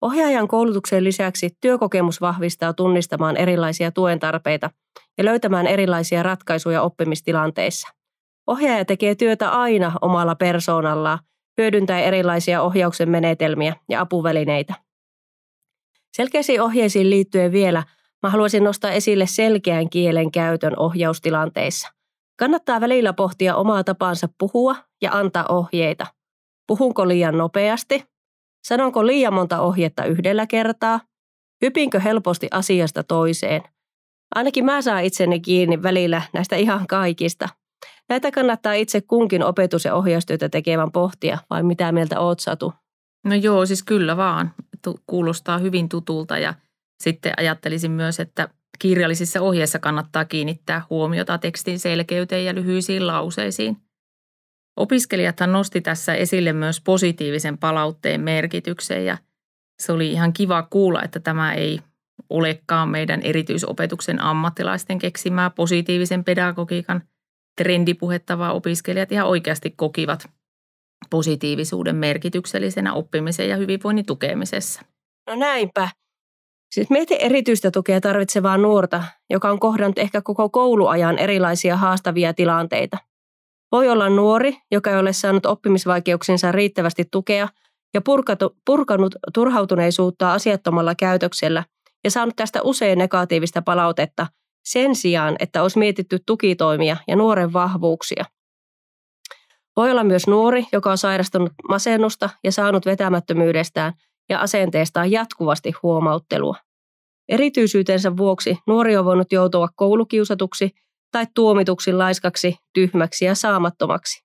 Ohjaajan 0.01 0.47
koulutuksen 0.47 1.03
lisäksi 1.03 1.49
työkokemus 1.61 2.21
vahvistaa 2.21 2.73
tunnistamaan 2.73 3.37
erilaisia 3.37 3.91
tuen 3.91 4.19
tarpeita 4.19 4.69
ja 5.17 5.25
löytämään 5.25 5.67
erilaisia 5.67 6.23
ratkaisuja 6.23 6.81
oppimistilanteissa. 6.81 7.87
Ohjaaja 8.47 8.85
tekee 8.85 9.15
työtä 9.15 9.49
aina 9.49 9.91
omalla 10.01 10.35
persoonallaan, 10.35 11.19
hyödyntää 11.57 11.99
erilaisia 11.99 12.61
ohjauksen 12.61 13.09
menetelmiä 13.09 13.75
ja 13.89 14.01
apuvälineitä. 14.01 14.73
Selkeisiin 16.15 16.61
ohjeisiin 16.61 17.09
liittyen 17.09 17.51
vielä 17.51 17.83
mä 18.23 18.29
haluaisin 18.29 18.63
nostaa 18.63 18.91
esille 18.91 19.25
selkeän 19.27 19.89
kielen 19.89 20.31
käytön 20.31 20.79
ohjaustilanteissa. 20.79 21.87
Kannattaa 22.39 22.81
välillä 22.81 23.13
pohtia 23.13 23.55
omaa 23.55 23.83
tapansa 23.83 24.27
puhua 24.37 24.75
ja 25.01 25.11
antaa 25.13 25.45
ohjeita. 25.49 26.07
Puhunko 26.67 27.07
liian 27.07 27.37
nopeasti 27.37 28.03
Sanonko 28.65 29.07
liian 29.07 29.33
monta 29.33 29.59
ohjetta 29.59 30.05
yhdellä 30.05 30.47
kertaa? 30.47 30.99
Hypinkö 31.61 31.99
helposti 31.99 32.47
asiasta 32.51 33.03
toiseen? 33.03 33.61
Ainakin 34.35 34.65
mä 34.65 34.81
saan 34.81 35.03
itseni 35.03 35.39
kiinni 35.39 35.83
välillä 35.83 36.21
näistä 36.33 36.55
ihan 36.55 36.87
kaikista. 36.87 37.49
Näitä 38.09 38.31
kannattaa 38.31 38.73
itse 38.73 39.01
kunkin 39.01 39.43
opetus- 39.43 39.85
ja 39.85 39.95
ohjaustyötä 39.95 40.49
tekevän 40.49 40.91
pohtia, 40.91 41.37
vai 41.49 41.63
mitä 41.63 41.91
mieltä 41.91 42.19
oot 42.19 42.39
Satu? 42.39 42.73
No 43.25 43.35
joo, 43.35 43.65
siis 43.65 43.83
kyllä 43.83 44.17
vaan. 44.17 44.53
Kuulostaa 45.07 45.57
hyvin 45.57 45.89
tutulta 45.89 46.37
ja 46.37 46.53
sitten 47.03 47.33
ajattelisin 47.37 47.91
myös, 47.91 48.19
että 48.19 48.49
kirjallisissa 48.79 49.41
ohjeissa 49.41 49.79
kannattaa 49.79 50.25
kiinnittää 50.25 50.81
huomiota 50.89 51.37
tekstin 51.37 51.79
selkeyteen 51.79 52.45
ja 52.45 52.55
lyhyisiin 52.55 53.07
lauseisiin. 53.07 53.77
Opiskelijathan 54.77 55.51
nosti 55.51 55.81
tässä 55.81 56.15
esille 56.15 56.53
myös 56.53 56.81
positiivisen 56.81 57.57
palautteen 57.57 58.21
merkityksen 58.21 59.05
ja 59.05 59.17
se 59.79 59.91
oli 59.91 60.11
ihan 60.11 60.33
kiva 60.33 60.67
kuulla, 60.69 61.03
että 61.03 61.19
tämä 61.19 61.53
ei 61.53 61.79
olekaan 62.29 62.89
meidän 62.89 63.21
erityisopetuksen 63.21 64.21
ammattilaisten 64.21 64.99
keksimää 64.99 65.49
positiivisen 65.49 66.23
pedagogiikan 66.23 67.01
trendipuhetta, 67.57 68.37
vaan 68.37 68.55
opiskelijat 68.55 69.11
ihan 69.11 69.27
oikeasti 69.27 69.73
kokivat 69.75 70.29
positiivisuuden 71.09 71.95
merkityksellisenä 71.95 72.93
oppimisen 72.93 73.49
ja 73.49 73.57
hyvinvoinnin 73.57 74.05
tukemisessa. 74.05 74.81
No 75.29 75.35
näinpä. 75.35 75.89
Siis 76.73 76.89
mietin 76.89 77.17
erityistä 77.21 77.71
tukea 77.71 78.01
tarvitsevaa 78.01 78.57
nuorta, 78.57 79.03
joka 79.29 79.49
on 79.49 79.59
kohdannut 79.59 79.97
ehkä 79.97 80.21
koko 80.21 80.49
kouluajan 80.49 81.17
erilaisia 81.17 81.77
haastavia 81.77 82.33
tilanteita– 82.33 82.97
voi 83.75 83.89
olla 83.89 84.09
nuori, 84.09 84.57
joka 84.71 84.91
ei 84.91 84.97
ole 84.97 85.13
saanut 85.13 85.45
oppimisvaikeuksinsa 85.45 86.51
riittävästi 86.51 87.03
tukea 87.11 87.47
ja 87.93 88.01
purkatu, 88.01 88.57
purkanut 88.65 89.15
turhautuneisuutta 89.33 90.33
asiattomalla 90.33 90.95
käytöksellä 90.95 91.63
ja 92.03 92.11
saanut 92.11 92.35
tästä 92.35 92.61
usein 92.61 92.97
negatiivista 92.99 93.61
palautetta 93.61 94.27
sen 94.65 94.95
sijaan, 94.95 95.35
että 95.39 95.63
olisi 95.63 95.79
mietitty 95.79 96.19
tukitoimia 96.25 96.97
ja 97.07 97.15
nuoren 97.15 97.53
vahvuuksia. 97.53 98.25
Voi 99.75 99.91
olla 99.91 100.03
myös 100.03 100.27
nuori, 100.27 100.65
joka 100.71 100.91
on 100.91 100.97
sairastunut 100.97 101.51
masennusta 101.69 102.29
ja 102.43 102.51
saanut 102.51 102.85
vetämättömyydestään 102.85 103.93
ja 104.29 104.39
asenteestaan 104.39 105.11
jatkuvasti 105.11 105.73
huomauttelua. 105.83 106.55
Erityisyytensä 107.29 108.17
vuoksi 108.17 108.57
nuori 108.67 108.97
on 108.97 109.05
voinut 109.05 109.31
joutua 109.31 109.67
koulukiusatuksi 109.75 110.71
tai 111.15 111.27
tuomituksi 111.35 111.93
laiskaksi, 111.93 112.57
tyhmäksi 112.73 113.25
ja 113.25 113.35
saamattomaksi. 113.35 114.23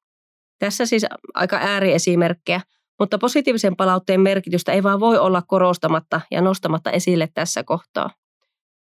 Tässä 0.58 0.86
siis 0.86 1.06
aika 1.34 1.56
ääriesimerkkejä, 1.56 2.60
mutta 2.98 3.18
positiivisen 3.18 3.76
palautteen 3.76 4.20
merkitystä 4.20 4.72
ei 4.72 4.82
vaan 4.82 5.00
voi 5.00 5.18
olla 5.18 5.42
korostamatta 5.42 6.20
ja 6.30 6.40
nostamatta 6.40 6.90
esille 6.90 7.28
tässä 7.34 7.64
kohtaa. 7.64 8.10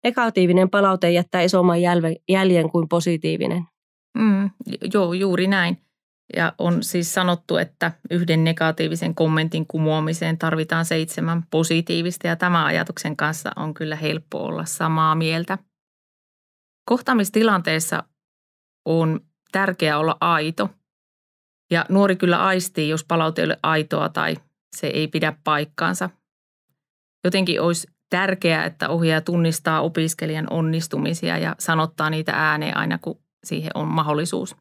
Negatiivinen 0.05 0.71
palaute 0.71 1.11
jättää 1.11 1.43
isomman 1.43 1.79
jäljen 2.29 2.71
kuin 2.71 2.89
positiivinen. 2.89 3.65
Mm, 4.19 4.51
joo, 4.95 5.13
juuri 5.13 5.47
näin. 5.47 5.79
Ja 6.37 6.53
on 6.59 6.83
siis 6.83 7.15
sanottu, 7.15 7.57
että 7.57 7.93
yhden 8.11 8.45
negatiivisen 8.45 9.15
kommentin 9.15 9.67
kumoamiseen 9.67 10.39
tarvitaan 10.39 10.85
seitsemän 10.85 11.43
positiivista 11.51 12.27
ja 12.27 12.37
tämän 12.37 12.65
ajatuksen 12.65 13.17
kanssa 13.17 13.51
on 13.57 13.75
kyllä 13.75 13.97
helppo 13.97 14.39
olla 14.39 14.65
samaa 14.65 15.15
mieltä. 15.15 15.59
Kohtaamistilanteessa 16.85 18.03
on 18.85 19.21
tärkeää 19.53 19.99
olla 19.99 20.17
aito. 20.21 20.71
Ja 21.71 21.87
nuori 21.89 22.17
kyllä 22.17 22.45
aistii, 22.45 22.89
jos 22.89 23.05
palaute 23.05 23.43
ei 23.43 23.47
ole 23.47 23.59
aitoa 23.63 24.09
tai 24.09 24.37
se 24.77 24.87
ei 24.87 25.09
pidä 25.09 25.37
paikkaansa. 25.45 26.11
Jotenkin 27.25 27.61
olisi 27.61 27.87
tärkeää, 28.11 28.65
että 28.65 28.89
ohjaaja 28.89 29.21
tunnistaa 29.21 29.81
opiskelijan 29.81 30.47
onnistumisia 30.51 31.39
ja 31.39 31.57
sanottaa 31.59 32.11
niitä 32.11 32.33
ääneen 32.35 32.77
aina, 32.77 32.99
kun 32.99 33.23
siihen 33.45 33.71
on 33.75 33.89
mahdollisuus. 33.89 34.57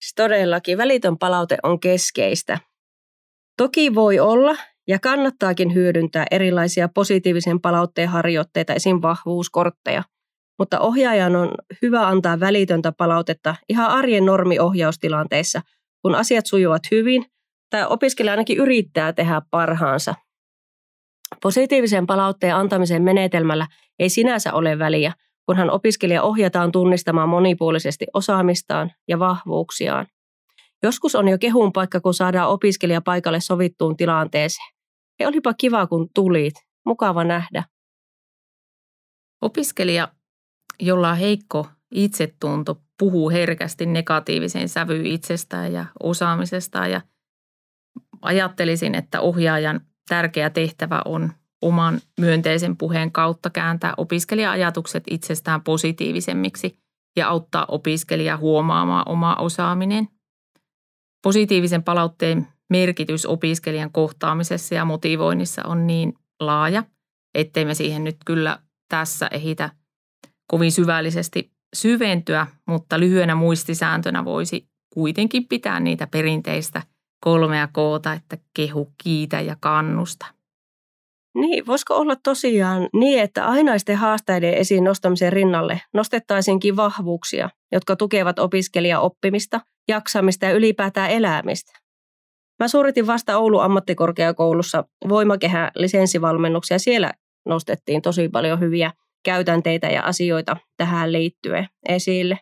Siis 0.00 0.14
todellakin 0.16 0.78
välitön 0.78 1.18
palaute 1.18 1.58
on 1.62 1.80
keskeistä. 1.80 2.58
Toki 3.56 3.94
voi 3.94 4.18
olla 4.18 4.56
ja 4.88 4.98
kannattaakin 4.98 5.74
hyödyntää 5.74 6.26
erilaisia 6.30 6.88
positiivisen 6.88 7.60
palautteen 7.60 8.08
harjoitteita, 8.08 8.74
esim. 8.74 8.98
vahvuuskortteja– 9.02 10.02
mutta 10.58 10.80
ohjaajan 10.80 11.36
on 11.36 11.54
hyvä 11.82 12.08
antaa 12.08 12.40
välitöntä 12.40 12.92
palautetta 12.92 13.54
ihan 13.68 13.90
arjen 13.90 14.26
normiohjaustilanteissa, 14.26 15.60
kun 16.02 16.14
asiat 16.14 16.46
sujuvat 16.46 16.82
hyvin 16.90 17.24
tai 17.70 17.86
opiskelija 17.86 18.32
ainakin 18.32 18.58
yrittää 18.58 19.12
tehdä 19.12 19.42
parhaansa. 19.50 20.14
Positiivisen 21.42 22.06
palautteen 22.06 22.54
antamisen 22.56 23.02
menetelmällä 23.02 23.66
ei 23.98 24.08
sinänsä 24.08 24.52
ole 24.52 24.78
väliä, 24.78 25.12
kunhan 25.46 25.70
opiskelija 25.70 26.22
ohjataan 26.22 26.72
tunnistamaan 26.72 27.28
monipuolisesti 27.28 28.06
osaamistaan 28.14 28.92
ja 29.08 29.18
vahvuuksiaan. 29.18 30.06
Joskus 30.82 31.14
on 31.14 31.28
jo 31.28 31.38
kehun 31.38 31.72
paikka, 31.72 32.00
kun 32.00 32.14
saadaan 32.14 32.50
opiskelija 32.50 33.00
paikalle 33.00 33.40
sovittuun 33.40 33.96
tilanteeseen. 33.96 34.74
Ja 35.20 35.28
olipa 35.28 35.54
kiva, 35.54 35.86
kun 35.86 36.08
tulit. 36.14 36.54
Mukava 36.86 37.24
nähdä. 37.24 37.64
Opiskelija, 39.42 40.08
jolla 40.80 41.10
on 41.10 41.16
heikko 41.16 41.66
itsetunto, 41.90 42.80
puhuu 42.98 43.30
herkästi 43.30 43.86
negatiiviseen 43.86 44.68
sävyyn 44.68 45.06
itsestään 45.06 45.72
ja 45.72 45.84
osaamisestaan 46.02 46.90
ja 46.90 47.00
ajattelisin, 48.22 48.94
että 48.94 49.20
ohjaajan 49.20 49.80
tärkeä 50.08 50.50
tehtävä 50.50 51.02
on 51.04 51.32
oman 51.62 52.00
myönteisen 52.20 52.76
puheen 52.76 53.12
kautta 53.12 53.50
kääntää 53.50 53.94
opiskelija-ajatukset 53.96 55.04
itsestään 55.10 55.62
positiivisemmiksi 55.62 56.78
ja 57.16 57.28
auttaa 57.28 57.64
opiskelijaa 57.68 58.36
huomaamaan 58.36 59.08
oma 59.08 59.34
osaaminen. 59.34 60.08
Positiivisen 61.22 61.82
palautteen 61.82 62.46
merkitys 62.70 63.26
opiskelijan 63.26 63.92
kohtaamisessa 63.92 64.74
ja 64.74 64.84
motivoinnissa 64.84 65.62
on 65.64 65.86
niin 65.86 66.14
laaja, 66.40 66.84
ettei 67.34 67.64
me 67.64 67.74
siihen 67.74 68.04
nyt 68.04 68.16
kyllä 68.26 68.58
tässä 68.88 69.28
ehitä 69.32 69.70
kovin 70.48 70.72
syvällisesti 70.72 71.50
syventyä, 71.74 72.46
mutta 72.66 73.00
lyhyenä 73.00 73.34
muistisääntönä 73.34 74.24
voisi 74.24 74.68
kuitenkin 74.94 75.48
pitää 75.48 75.80
niitä 75.80 76.06
perinteistä 76.06 76.82
kolmea 77.20 77.68
koota, 77.72 78.12
että 78.12 78.38
kehu, 78.54 78.92
kiitä 79.02 79.40
ja 79.40 79.56
kannusta. 79.60 80.26
Niin, 81.34 81.66
voisiko 81.66 81.94
olla 81.94 82.16
tosiaan 82.16 82.88
niin, 82.92 83.20
että 83.20 83.46
ainaisten 83.46 83.96
haasteiden 83.96 84.54
esiin 84.54 84.84
nostamisen 84.84 85.32
rinnalle 85.32 85.80
nostettaisiinkin 85.94 86.76
vahvuuksia, 86.76 87.50
jotka 87.72 87.96
tukevat 87.96 88.38
opiskelija 88.38 89.00
oppimista, 89.00 89.60
jaksamista 89.88 90.46
ja 90.46 90.52
ylipäätään 90.52 91.10
elämistä? 91.10 91.72
Mä 92.62 92.68
suoritin 92.68 93.06
vasta 93.06 93.38
Oulun 93.38 93.62
ammattikorkeakoulussa 93.62 94.84
voimakehä 95.08 95.70
lisenssivalmennuksia. 95.74 96.78
Siellä 96.78 97.12
nostettiin 97.48 98.02
tosi 98.02 98.28
paljon 98.28 98.60
hyviä 98.60 98.92
käytänteitä 99.24 99.86
ja 99.86 100.02
asioita 100.02 100.56
tähän 100.76 101.12
liittyen 101.12 101.68
esille. 101.88 102.38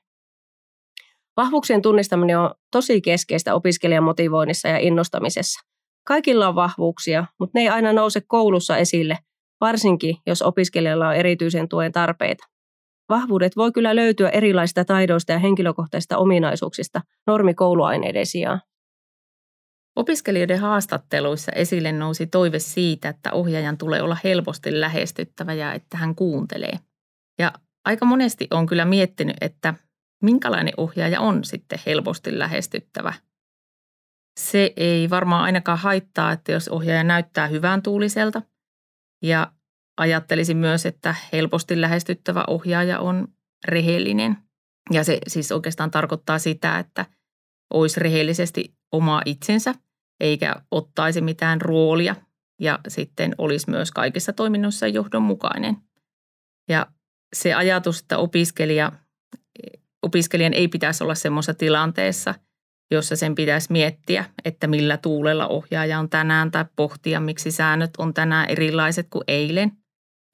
Vahvuuksien 1.36 1.82
tunnistaminen 1.82 2.38
on 2.38 2.54
tosi 2.72 3.00
keskeistä 3.00 3.54
opiskelijan 3.54 4.04
motivoinnissa 4.04 4.68
ja 4.68 4.78
innostamisessa. 4.78 5.60
Kaikilla 6.06 6.48
on 6.48 6.54
vahvuuksia, 6.54 7.26
mutta 7.40 7.58
ne 7.58 7.62
ei 7.62 7.68
aina 7.68 7.92
nouse 7.92 8.20
koulussa 8.20 8.76
esille, 8.76 9.18
varsinkin 9.60 10.16
jos 10.26 10.42
opiskelijalla 10.42 11.08
on 11.08 11.14
erityisen 11.14 11.68
tuen 11.68 11.92
tarpeita. 11.92 12.44
Vahvuudet 13.08 13.56
voi 13.56 13.72
kyllä 13.72 13.96
löytyä 13.96 14.28
erilaisista 14.28 14.84
taidoista 14.84 15.32
ja 15.32 15.38
henkilökohtaisista 15.38 16.18
ominaisuuksista 16.18 17.00
normikouluaineiden 17.26 18.26
sijaan. 18.26 18.60
Opiskelijoiden 19.96 20.60
haastatteluissa 20.60 21.52
esille 21.52 21.92
nousi 21.92 22.26
toive 22.26 22.58
siitä, 22.58 23.08
että 23.08 23.32
ohjaajan 23.32 23.78
tulee 23.78 24.02
olla 24.02 24.16
helposti 24.24 24.80
lähestyttävä 24.80 25.52
ja 25.52 25.72
että 25.72 25.96
hän 25.96 26.14
kuuntelee. 26.14 26.78
Ja 27.38 27.52
aika 27.84 28.04
monesti 28.04 28.48
on 28.50 28.66
kyllä 28.66 28.84
miettinyt, 28.84 29.36
että 29.40 29.74
minkälainen 30.22 30.74
ohjaaja 30.76 31.20
on 31.20 31.44
sitten 31.44 31.78
helposti 31.86 32.38
lähestyttävä. 32.38 33.12
Se 34.40 34.72
ei 34.76 35.10
varmaan 35.10 35.44
ainakaan 35.44 35.78
haittaa, 35.78 36.32
että 36.32 36.52
jos 36.52 36.68
ohjaaja 36.68 37.04
näyttää 37.04 37.46
hyvän 37.46 37.82
tuuliselta. 37.82 38.42
Ja 39.22 39.52
ajattelisin 39.96 40.56
myös, 40.56 40.86
että 40.86 41.14
helposti 41.32 41.80
lähestyttävä 41.80 42.44
ohjaaja 42.48 43.00
on 43.00 43.28
rehellinen. 43.68 44.36
Ja 44.92 45.04
se 45.04 45.18
siis 45.28 45.52
oikeastaan 45.52 45.90
tarkoittaa 45.90 46.38
sitä, 46.38 46.78
että 46.78 47.06
olisi 47.74 48.00
rehellisesti 48.00 48.74
oma 48.92 49.22
itsensä– 49.24 49.74
eikä 50.20 50.56
ottaisi 50.70 51.20
mitään 51.20 51.60
roolia 51.60 52.16
ja 52.60 52.78
sitten 52.88 53.34
olisi 53.38 53.70
myös 53.70 53.90
kaikissa 53.90 54.32
toiminnoissa 54.32 54.86
johdonmukainen. 54.86 55.76
Ja 56.68 56.86
se 57.34 57.54
ajatus, 57.54 58.00
että 58.00 58.18
opiskelija, 58.18 58.92
opiskelijan 60.02 60.54
ei 60.54 60.68
pitäisi 60.68 61.04
olla 61.04 61.14
semmoisessa 61.14 61.54
tilanteessa, 61.54 62.34
jossa 62.90 63.16
sen 63.16 63.34
pitäisi 63.34 63.72
miettiä, 63.72 64.24
että 64.44 64.66
millä 64.66 64.96
tuulella 64.96 65.46
ohjaaja 65.46 65.98
on 65.98 66.10
tänään 66.10 66.50
tai 66.50 66.64
pohtia, 66.76 67.20
miksi 67.20 67.50
säännöt 67.50 67.90
on 67.98 68.14
tänään 68.14 68.50
erilaiset 68.50 69.06
kuin 69.10 69.24
eilen. 69.28 69.72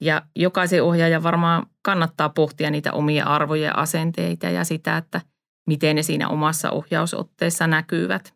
Ja 0.01 0.21
jokaisen 0.35 0.83
ohjaajan 0.83 1.23
varmaan 1.23 1.65
kannattaa 1.81 2.29
pohtia 2.29 2.71
niitä 2.71 2.93
omia 2.93 3.25
arvoja 3.25 3.65
ja 3.65 3.73
asenteita 3.73 4.49
ja 4.49 4.63
sitä, 4.63 4.97
että 4.97 5.21
miten 5.67 5.95
ne 5.95 6.03
siinä 6.03 6.29
omassa 6.29 6.71
ohjausotteessa 6.71 7.67
näkyvät. 7.67 8.33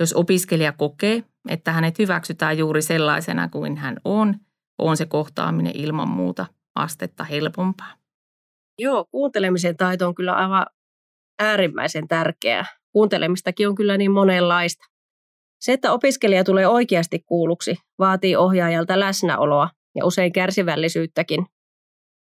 Jos 0.00 0.12
opiskelija 0.12 0.72
kokee, 0.72 1.22
että 1.48 1.72
hänet 1.72 1.98
hyväksytään 1.98 2.58
juuri 2.58 2.82
sellaisena 2.82 3.48
kuin 3.48 3.76
hän 3.76 3.96
on, 4.04 4.34
on 4.78 4.96
se 4.96 5.06
kohtaaminen 5.06 5.76
ilman 5.76 6.08
muuta 6.08 6.46
astetta 6.74 7.24
helpompaa. 7.24 7.94
Joo, 8.78 9.04
kuuntelemisen 9.10 9.76
taito 9.76 10.08
on 10.08 10.14
kyllä 10.14 10.32
aivan 10.32 10.66
äärimmäisen 11.38 12.08
tärkeää. 12.08 12.66
Kuuntelemistakin 12.92 13.68
on 13.68 13.74
kyllä 13.74 13.96
niin 13.96 14.12
monenlaista. 14.12 14.84
Se, 15.60 15.72
että 15.72 15.92
opiskelija 15.92 16.44
tulee 16.44 16.66
oikeasti 16.66 17.18
kuulluksi, 17.26 17.76
vaatii 17.98 18.36
ohjaajalta 18.36 19.00
läsnäoloa 19.00 19.68
ja 19.94 20.06
usein 20.06 20.32
kärsivällisyyttäkin. 20.32 21.46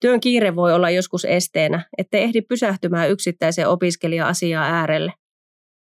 Työn 0.01 0.19
kiire 0.19 0.55
voi 0.55 0.73
olla 0.73 0.89
joskus 0.89 1.25
esteenä, 1.25 1.85
ettei 1.97 2.23
ehdi 2.23 2.41
pysähtymään 2.41 3.09
yksittäisen 3.09 3.69
opiskelija-asiaa 3.69 4.63
äärelle. 4.63 5.13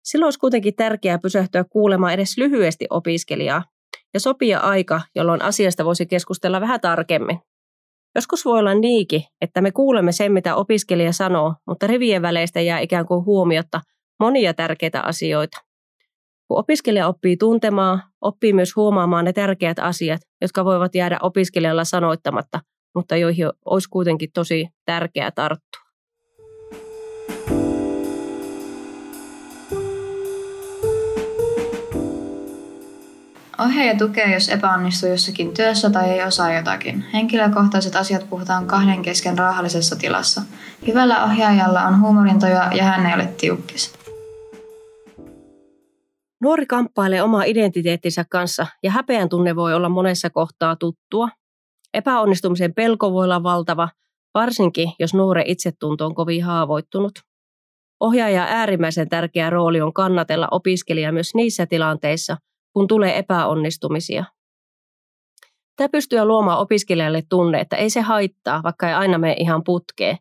Silloin 0.06 0.26
olisi 0.26 0.38
kuitenkin 0.38 0.74
tärkeää 0.74 1.18
pysähtyä 1.18 1.64
kuulemaan 1.64 2.12
edes 2.12 2.38
lyhyesti 2.38 2.86
opiskelijaa 2.90 3.64
ja 4.14 4.20
sopia 4.20 4.58
aika, 4.58 5.00
jolloin 5.14 5.42
asiasta 5.42 5.84
voisi 5.84 6.06
keskustella 6.06 6.60
vähän 6.60 6.80
tarkemmin. 6.80 7.38
Joskus 8.14 8.44
voi 8.44 8.58
olla 8.58 8.74
niinkin, 8.74 9.22
että 9.40 9.60
me 9.60 9.72
kuulemme 9.72 10.12
sen, 10.12 10.32
mitä 10.32 10.54
opiskelija 10.54 11.12
sanoo, 11.12 11.54
mutta 11.68 11.86
rivien 11.86 12.22
väleistä 12.22 12.60
jää 12.60 12.78
ikään 12.78 13.06
kuin 13.06 13.24
huomiotta 13.24 13.80
monia 14.20 14.54
tärkeitä 14.54 15.00
asioita. 15.00 15.58
Kun 16.48 16.58
opiskelija 16.58 17.08
oppii 17.08 17.36
tuntemaan, 17.36 18.02
oppii 18.20 18.52
myös 18.52 18.76
huomaamaan 18.76 19.24
ne 19.24 19.32
tärkeät 19.32 19.78
asiat, 19.78 20.20
jotka 20.40 20.64
voivat 20.64 20.94
jäädä 20.94 21.18
opiskelijalla 21.22 21.84
sanoittamatta, 21.84 22.60
mutta 22.94 23.16
joihin 23.16 23.50
olisi 23.64 23.88
kuitenkin 23.88 24.30
tosi 24.34 24.68
tärkeää 24.84 25.30
tarttua. 25.30 25.85
Ohjaaja 33.58 33.98
tukee, 33.98 34.34
jos 34.34 34.48
epäonnistuu 34.48 35.08
jossakin 35.08 35.54
työssä 35.54 35.90
tai 35.90 36.10
ei 36.10 36.24
osaa 36.24 36.54
jotakin. 36.54 37.04
Henkilökohtaiset 37.12 37.96
asiat 37.96 38.30
puhutaan 38.30 38.66
kahden 38.66 39.02
kesken 39.02 39.38
rauhallisessa 39.38 39.96
tilassa. 39.96 40.42
Hyvällä 40.86 41.24
ohjaajalla 41.24 41.82
on 41.82 42.00
huumorintoja 42.00 42.70
ja 42.74 42.84
hän 42.84 43.06
ei 43.06 43.14
ole 43.14 43.26
tiukkis. 43.26 43.94
Nuori 46.42 46.66
kamppailee 46.66 47.22
omaa 47.22 47.44
identiteettinsä 47.44 48.24
kanssa 48.30 48.66
ja 48.82 48.90
häpeän 48.90 49.28
tunne 49.28 49.56
voi 49.56 49.74
olla 49.74 49.88
monessa 49.88 50.30
kohtaa 50.30 50.76
tuttua. 50.76 51.28
Epäonnistumisen 51.94 52.74
pelko 52.74 53.12
voi 53.12 53.24
olla 53.24 53.42
valtava, 53.42 53.88
varsinkin 54.34 54.92
jos 54.98 55.14
nuore 55.14 55.42
itsetunto 55.46 56.06
on 56.06 56.14
kovin 56.14 56.44
haavoittunut. 56.44 57.12
Ohjaaja 58.00 58.46
äärimmäisen 58.48 59.08
tärkeä 59.08 59.50
rooli 59.50 59.80
on 59.80 59.92
kannatella 59.92 60.48
opiskelijaa 60.50 61.12
myös 61.12 61.34
niissä 61.34 61.66
tilanteissa, 61.66 62.36
kun 62.76 62.88
tulee 62.88 63.18
epäonnistumisia. 63.18 64.24
Tämä 65.76 65.88
pystyy 65.88 66.24
luomaan 66.24 66.58
opiskelijalle 66.58 67.22
tunne, 67.28 67.60
että 67.60 67.76
ei 67.76 67.90
se 67.90 68.00
haittaa, 68.00 68.62
vaikka 68.62 68.88
ei 68.88 68.94
aina 68.94 69.18
mene 69.18 69.36
ihan 69.38 69.64
putkeen. 69.64 70.18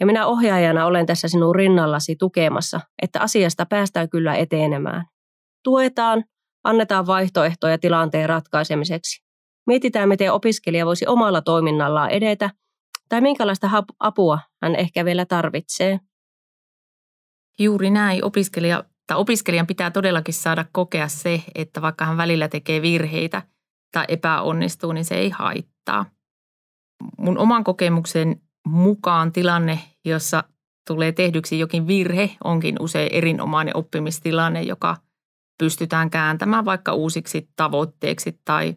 Ja 0.00 0.06
minä 0.06 0.26
ohjaajana 0.26 0.86
olen 0.86 1.06
tässä 1.06 1.28
sinun 1.28 1.54
rinnallasi 1.54 2.16
tukemassa, 2.16 2.80
että 3.02 3.20
asiasta 3.20 3.66
päästään 3.66 4.10
kyllä 4.10 4.34
etenemään. 4.34 5.06
Tuetaan, 5.62 6.24
annetaan 6.64 7.06
vaihtoehtoja 7.06 7.78
tilanteen 7.78 8.28
ratkaisemiseksi. 8.28 9.24
Mietitään, 9.66 10.08
miten 10.08 10.32
opiskelija 10.32 10.86
voisi 10.86 11.06
omalla 11.06 11.42
toiminnallaan 11.42 12.10
edetä 12.10 12.50
tai 13.08 13.20
minkälaista 13.20 13.70
apua 14.00 14.38
hän 14.62 14.76
ehkä 14.76 15.04
vielä 15.04 15.26
tarvitsee. 15.26 16.00
Juuri 17.58 17.90
näin. 17.90 18.24
Opiskelija 18.24 18.84
tai 19.06 19.18
opiskelijan 19.18 19.66
pitää 19.66 19.90
todellakin 19.90 20.34
saada 20.34 20.64
kokea 20.72 21.08
se, 21.08 21.42
että 21.54 21.82
vaikka 21.82 22.04
hän 22.04 22.16
välillä 22.16 22.48
tekee 22.48 22.82
virheitä 22.82 23.42
tai 23.92 24.04
epäonnistuu, 24.08 24.92
niin 24.92 25.04
se 25.04 25.14
ei 25.14 25.30
haittaa. 25.30 26.06
Mun 27.18 27.38
oman 27.38 27.64
kokemuksen 27.64 28.40
mukaan 28.66 29.32
tilanne, 29.32 29.78
jossa 30.04 30.44
tulee 30.86 31.12
tehdyksi 31.12 31.58
jokin 31.58 31.86
virhe, 31.86 32.30
onkin 32.44 32.76
usein 32.80 33.08
erinomainen 33.12 33.76
oppimistilanne, 33.76 34.62
joka 34.62 34.96
pystytään 35.58 36.10
kääntämään 36.10 36.64
vaikka 36.64 36.92
uusiksi 36.92 37.48
tavoitteeksi 37.56 38.40
tai 38.44 38.76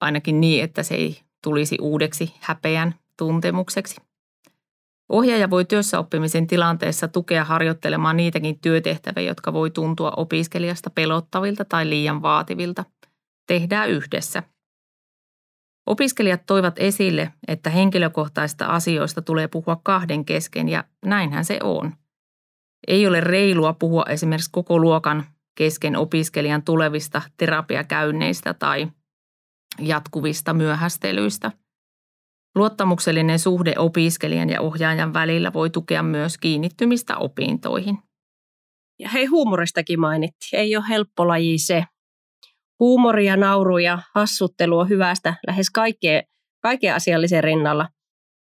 ainakin 0.00 0.40
niin, 0.40 0.64
että 0.64 0.82
se 0.82 0.94
ei 0.94 1.22
tulisi 1.42 1.76
uudeksi 1.80 2.34
häpeän 2.40 2.94
tuntemukseksi. 3.18 4.11
Ohjaaja 5.08 5.50
voi 5.50 5.64
työssäoppimisen 5.64 6.46
tilanteessa 6.46 7.08
tukea 7.08 7.44
harjoittelemaan 7.44 8.16
niitäkin 8.16 8.60
työtehtäviä, 8.60 9.22
jotka 9.22 9.52
voi 9.52 9.70
tuntua 9.70 10.12
opiskelijasta 10.16 10.90
pelottavilta 10.90 11.64
tai 11.64 11.88
liian 11.88 12.22
vaativilta. 12.22 12.84
Tehdään 13.46 13.90
yhdessä. 13.90 14.42
Opiskelijat 15.86 16.46
toivat 16.46 16.74
esille, 16.78 17.32
että 17.48 17.70
henkilökohtaista 17.70 18.66
asioista 18.66 19.22
tulee 19.22 19.48
puhua 19.48 19.80
kahden 19.82 20.24
kesken 20.24 20.68
ja 20.68 20.84
näinhän 21.04 21.44
se 21.44 21.58
on. 21.62 21.92
Ei 22.86 23.06
ole 23.06 23.20
reilua 23.20 23.72
puhua 23.72 24.04
esimerkiksi 24.08 24.50
koko 24.52 24.78
luokan 24.78 25.24
kesken 25.54 25.96
opiskelijan 25.96 26.62
tulevista 26.62 27.22
terapiakäynneistä 27.36 28.54
tai 28.54 28.88
jatkuvista 29.78 30.54
myöhästelyistä– 30.54 31.52
Luottamuksellinen 32.54 33.38
suhde 33.38 33.74
opiskelijan 33.78 34.50
ja 34.50 34.60
ohjaajan 34.60 35.14
välillä 35.14 35.52
voi 35.52 35.70
tukea 35.70 36.02
myös 36.02 36.38
kiinnittymistä 36.38 37.16
opintoihin. 37.16 37.98
Ja 38.98 39.08
hei, 39.08 39.26
huumoristakin 39.26 40.00
mainittiin. 40.00 40.60
Ei 40.60 40.76
ole 40.76 40.84
helppo 40.88 41.28
laji 41.28 41.58
se. 41.58 41.84
Huumori 42.80 43.26
ja 43.26 43.36
nauru 43.36 43.78
ja 43.78 43.98
hassuttelu 44.14 44.78
on 44.78 44.88
hyvästä 44.88 45.34
lähes 45.46 45.70
kaikkeen, 45.70 46.22
kaiken 46.62 46.94
asiallisen 46.94 47.44
rinnalla. 47.44 47.88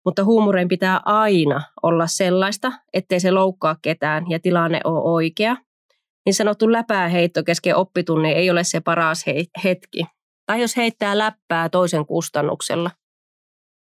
Mutta 0.05 0.23
huumorein 0.23 0.67
pitää 0.67 1.01
aina 1.05 1.61
olla 1.83 2.07
sellaista, 2.07 2.71
ettei 2.93 3.19
se 3.19 3.31
loukkaa 3.31 3.75
ketään 3.81 4.25
ja 4.29 4.39
tilanne 4.39 4.81
ole 4.83 5.01
oikea. 5.01 5.57
Niin 6.25 6.33
sanottu 6.33 6.71
läpääheitto 6.71 7.43
kesken 7.43 7.75
oppitunnin 7.75 8.37
ei 8.37 8.49
ole 8.49 8.63
se 8.63 8.79
paras 8.79 9.25
hetki. 9.63 10.05
Tai 10.45 10.61
jos 10.61 10.77
heittää 10.77 11.17
läppää 11.17 11.69
toisen 11.69 12.05
kustannuksella– 12.05 12.91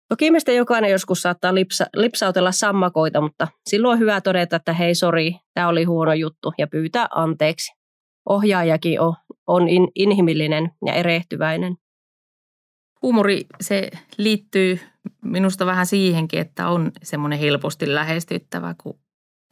Toki 0.09 0.31
meistä 0.31 0.51
jokainen 0.51 0.91
joskus 0.91 1.21
saattaa 1.21 1.55
lipsa, 1.55 1.85
lipsautella 1.95 2.51
sammakoita, 2.51 3.21
mutta 3.21 3.47
silloin 3.69 3.93
on 3.93 3.99
hyvä 3.99 4.21
todeta, 4.21 4.55
että 4.55 4.73
hei 4.73 4.95
sori, 4.95 5.35
tämä 5.53 5.67
oli 5.67 5.83
huono 5.83 6.13
juttu 6.13 6.53
ja 6.57 6.67
pyytää 6.67 7.07
anteeksi. 7.15 7.71
Ohjaajakin 8.29 9.01
on, 9.01 9.13
on 9.47 9.69
in, 9.69 9.87
inhimillinen 9.95 10.71
ja 10.85 10.93
erehtyväinen. 10.93 11.75
Huumori, 13.01 13.45
se 13.61 13.89
liittyy 14.17 14.79
minusta 15.23 15.65
vähän 15.65 15.85
siihenkin, 15.85 16.39
että 16.39 16.69
on 16.69 16.91
semmoinen 17.03 17.39
helposti 17.39 17.93
lähestyttävä, 17.95 18.75
kun 18.83 18.99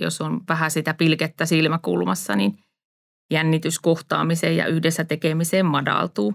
jos 0.01 0.21
on 0.21 0.41
vähän 0.49 0.71
sitä 0.71 0.93
pilkettä 0.93 1.45
silmäkulmassa, 1.45 2.35
niin 2.35 2.59
jännitys 3.31 3.79
kohtaamiseen 3.79 4.57
ja 4.57 4.67
yhdessä 4.67 5.03
tekemiseen 5.03 5.65
madaltuu. 5.65 6.33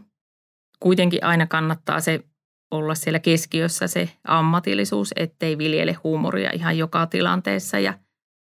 Kuitenkin 0.81 1.25
aina 1.25 1.47
kannattaa 1.47 2.01
se 2.01 2.25
olla 2.73 2.95
siellä 2.95 3.19
keskiössä 3.19 3.87
se 3.87 4.09
ammatillisuus, 4.25 5.13
ettei 5.17 5.59
viljele 5.59 5.93
huumoria 5.93 6.51
ihan 6.55 6.79
joka 6.79 7.07
tilanteessa 7.07 7.79
ja 7.79 7.99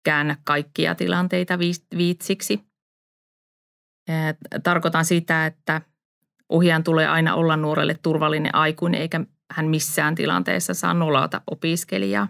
käännä 0.06 0.38
kaikkia 0.44 0.96
tilanteita 0.96 1.60
viitsiksi. 1.98 2.60
Tarkoitan 4.64 5.06
sitä, 5.06 5.46
että 5.46 5.82
ohjaajan 6.50 6.84
tulee 6.84 7.08
aina 7.08 7.36
olla 7.36 7.58
nuorelle 7.58 7.96
turvallinen 8.02 8.56
aikuinen, 8.56 9.02
eikä 9.02 9.22
hän 9.52 9.68
missään 9.68 10.16
tilanteessa 10.16 10.74
saa 10.74 10.94
nolata 10.94 11.42
opiskelijaa. 11.52 12.28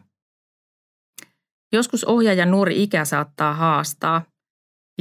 Joskus 1.74 2.04
ohjaajan 2.04 2.52
nuori 2.52 2.84
ikä 2.84 3.06
saattaa 3.06 3.54
haastaa 3.54 4.22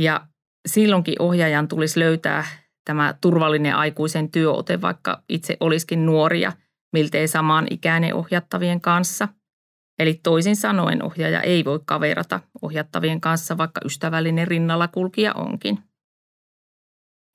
ja 0.00 0.26
silloinkin 0.66 1.14
ohjaajan 1.18 1.68
tulisi 1.68 2.00
löytää 2.00 2.46
tämä 2.84 3.14
turvallinen 3.20 3.76
aikuisen 3.76 4.30
työote, 4.30 4.80
vaikka 4.80 5.22
itse 5.28 5.56
olisikin 5.60 6.06
nuoria– 6.06 6.52
miltei 6.94 7.28
samaan 7.28 7.66
ikäinen 7.70 8.14
ohjattavien 8.14 8.80
kanssa. 8.80 9.28
Eli 9.98 10.20
toisin 10.22 10.56
sanoen 10.56 11.04
ohjaaja 11.04 11.42
ei 11.42 11.64
voi 11.64 11.80
kaverata 11.86 12.40
ohjattavien 12.62 13.20
kanssa, 13.20 13.58
vaikka 13.58 13.80
ystävällinen 13.84 14.48
rinnalla 14.48 14.88
kulkija 14.88 15.32
onkin. 15.32 15.78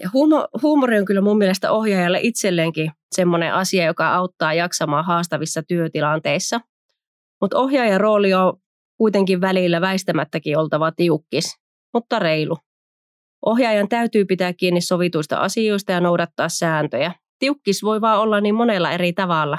Ja 0.04 0.10
huumori 0.62 1.00
on 1.00 1.06
kyllä 1.06 1.22
mun 1.22 1.38
mielestä 1.38 1.72
ohjaajalle 1.72 2.20
itselleenkin 2.24 2.92
semmoinen 3.16 3.54
asia, 3.54 3.86
joka 3.86 4.14
auttaa 4.14 4.54
jaksamaan 4.54 5.06
haastavissa 5.06 5.64
työtilanteissa. 5.64 6.62
Mutta 7.42 7.58
ohjaajan 7.58 8.02
rooli 8.02 8.34
on 8.34 8.54
kuitenkin 8.98 9.42
välillä 9.42 9.82
väistämättäkin 9.82 10.58
oltava 10.58 10.92
tiukkis, 10.92 11.58
mutta 11.94 12.20
reilu. 12.20 12.58
Ohjaajan 13.46 13.90
täytyy 13.90 14.26
pitää 14.26 14.54
kiinni 14.54 14.82
sovituista 14.82 15.38
asioista 15.38 15.92
ja 15.92 16.02
noudattaa 16.02 16.50
sääntöjä, 16.50 17.14
tiukkis 17.40 17.84
voi 17.84 18.02
vaan 18.02 18.20
olla 18.20 18.42
niin 18.42 18.56
monella 18.56 18.92
eri 18.92 19.14
tavalla. 19.14 19.58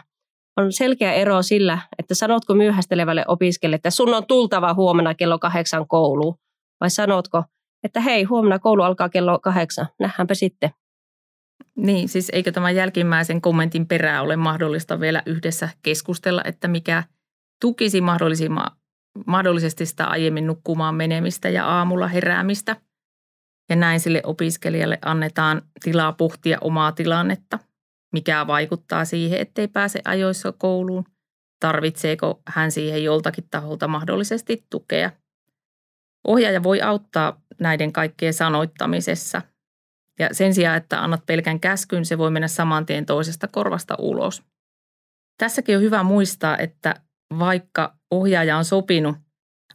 On 0.57 0.73
selkeä 0.73 1.12
ero 1.12 1.43
sillä, 1.43 1.79
että 1.99 2.14
sanotko 2.14 2.55
myöhästelevälle 2.55 3.25
opiskelijalle, 3.29 3.77
että 3.77 3.90
sun 3.90 4.14
on 4.14 4.27
tultava 4.27 4.75
huomenna 4.75 5.14
kello 5.14 5.38
kahdeksan 5.38 5.88
kouluun, 5.88 6.35
vai 6.81 6.90
sanotko, 6.90 7.45
että 7.85 8.01
hei, 8.01 8.25
huomenna 8.25 8.59
koulu 8.59 8.83
alkaa 8.83 9.09
kello 9.09 9.38
kahdeksan, 9.38 9.87
nähdäänpä 10.01 10.35
sitten. 10.35 10.71
Niin, 11.77 12.09
siis 12.09 12.31
eikö 12.33 12.53
tämän 12.53 12.75
jälkimmäisen 12.75 13.40
kommentin 13.40 13.87
perää 13.87 14.23
ole 14.23 14.37
mahdollista 14.37 15.01
vielä 15.01 15.23
yhdessä 15.27 15.69
keskustella, 15.83 16.43
että 16.45 16.69
mikä 16.69 17.05
tukisi 17.61 18.01
mahdollisesti 19.27 19.87
sitä 19.87 20.07
aiemmin 20.07 20.47
nukkumaan 20.47 20.95
menemistä 20.95 21.49
ja 21.49 21.66
aamulla 21.66 22.09
heräämistä. 22.09 22.77
Ja 23.71 23.77
näin 23.77 24.01
sille 24.01 24.21
opiskelijalle 24.25 24.99
annetaan 25.05 25.62
tilaa 25.85 26.12
pohtia 26.12 26.59
omaa 26.61 26.93
tilannetta– 26.93 27.59
mikä 28.12 28.46
vaikuttaa 28.46 29.05
siihen, 29.05 29.40
ettei 29.40 29.68
pääse 29.68 30.01
ajoissa 30.05 30.53
kouluun, 30.53 31.05
tarvitseeko 31.61 32.42
hän 32.46 32.73
siihen 32.73 33.05
joltakin 33.05 33.44
taholta 33.51 33.88
mahdollisesti 33.88 34.66
tukea. 34.70 35.11
Ohjaaja 36.27 36.62
voi 36.62 36.83
auttaa 36.83 37.40
näiden 37.61 37.92
kaikkien 37.92 38.35
sanoittamisessa. 38.35 39.42
Ja 40.18 40.29
sen 40.33 40.55
sijaan, 40.55 40.77
että 40.77 41.03
annat 41.03 41.27
pelkän 41.27 41.61
käskyn, 41.61 42.05
se 42.05 42.18
voi 42.18 42.31
mennä 42.31 42.49
saman 42.49 42.87
tien 42.87 43.07
toisesta 43.07 43.49
korvasta 43.49 43.94
ulos. 43.99 44.42
Tässäkin 45.38 45.77
on 45.77 45.83
hyvä 45.83 46.03
muistaa, 46.03 46.59
että 46.59 46.94
vaikka 47.38 47.96
ohjaaja 48.11 48.57
on 48.57 48.64
sopinut 48.64 49.16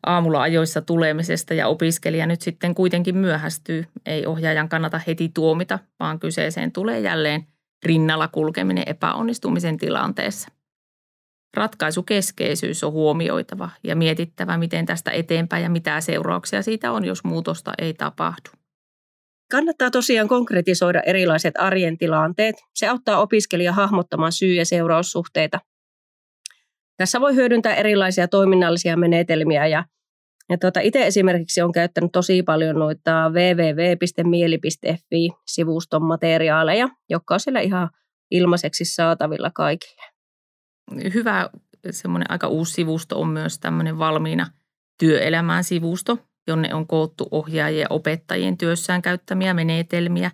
aamulla 0.05 0.41
ajoissa 0.41 0.81
tulemisesta 0.81 1.53
ja 1.53 1.67
opiskelija 1.67 2.25
nyt 2.25 2.41
sitten 2.41 2.75
kuitenkin 2.75 3.17
myöhästyy, 3.17 3.85
ei 4.05 4.25
ohjaajan 4.25 4.69
kannata 4.69 5.01
heti 5.07 5.31
tuomita, 5.33 5.79
vaan 5.99 6.19
kyseeseen 6.19 6.71
tulee 6.71 6.99
jälleen– 6.99 7.47
rinnalla 7.83 8.27
kulkeminen 8.27 8.83
epäonnistumisen 8.87 9.77
tilanteessa. 9.77 10.49
Ratkaisukeskeisyys 11.57 12.83
on 12.83 12.91
huomioitava 12.91 13.69
ja 13.83 13.95
mietittävä, 13.95 14.57
miten 14.57 14.85
tästä 14.85 15.11
eteenpäin 15.11 15.63
ja 15.63 15.69
mitä 15.69 16.01
seurauksia 16.01 16.61
siitä 16.61 16.91
on, 16.91 17.05
jos 17.05 17.23
muutosta 17.23 17.73
ei 17.77 17.93
tapahdu. 17.93 18.49
Kannattaa 19.51 19.91
tosiaan 19.91 20.27
konkretisoida 20.27 21.01
erilaiset 21.05 21.53
arjen 21.57 21.97
tilanteet. 21.97 22.55
Se 22.73 22.87
auttaa 22.87 23.21
opiskelija 23.21 23.73
hahmottamaan 23.73 24.31
syy- 24.31 24.53
ja 24.53 24.65
seuraussuhteita. 24.65 25.59
Tässä 26.97 27.21
voi 27.21 27.35
hyödyntää 27.35 27.75
erilaisia 27.75 28.27
toiminnallisia 28.27 28.97
menetelmiä 28.97 29.67
ja 29.67 29.83
ja 30.49 30.57
tuota, 30.57 30.79
itse 30.79 31.07
esimerkiksi 31.07 31.61
olen 31.61 31.71
käyttänyt 31.71 32.11
tosi 32.11 32.43
paljon 32.43 32.75
noita 32.75 33.29
www.mieli.fi-sivuston 33.29 36.03
materiaaleja, 36.03 36.87
jotka 37.09 37.33
on 37.33 37.39
siellä 37.39 37.59
ihan 37.59 37.89
ilmaiseksi 38.31 38.85
saatavilla 38.85 39.51
kaikille. 39.51 40.01
Hyvä 41.13 41.49
semmoinen 41.89 42.31
aika 42.31 42.47
uusi 42.47 42.73
sivusto 42.73 43.21
on 43.21 43.27
myös 43.27 43.59
tämmöinen 43.59 43.99
valmiina 43.99 44.47
työelämään 44.99 45.63
sivusto, 45.63 46.17
jonne 46.47 46.73
on 46.73 46.87
koottu 46.87 47.27
ohjaajien 47.31 47.81
ja 47.81 47.87
opettajien 47.89 48.57
työssään 48.57 49.01
käyttämiä 49.01 49.53
menetelmiä 49.53 50.31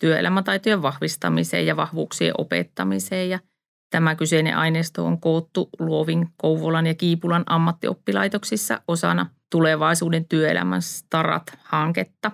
työelämätaitojen 0.00 0.82
vahvistamiseen 0.82 1.66
ja 1.66 1.76
vahvuuksien 1.76 2.34
opettamiseen. 2.38 3.30
Ja 3.30 3.38
tämä 3.90 4.14
kyseinen 4.14 4.56
aineisto 4.56 5.06
on 5.06 5.20
koottu 5.20 5.68
Luovin, 5.78 6.28
Kouvolan 6.36 6.86
ja 6.86 6.94
Kiipulan 6.94 7.44
ammattioppilaitoksissa 7.46 8.80
osana– 8.88 9.26
tulevaisuuden 9.54 10.24
työelämän 10.28 10.82
Starat-hanketta. 10.82 12.30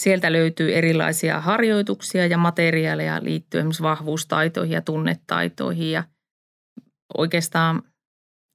Sieltä 0.00 0.32
löytyy 0.32 0.74
erilaisia 0.74 1.40
harjoituksia 1.40 2.26
ja 2.26 2.38
materiaaleja 2.38 3.24
liittyen 3.24 3.60
esimerkiksi 3.60 3.82
vahvuustaitoihin 3.82 4.74
ja 4.74 4.82
tunnetaitoihin 4.82 5.90
ja 5.90 6.04
oikeastaan 7.18 7.82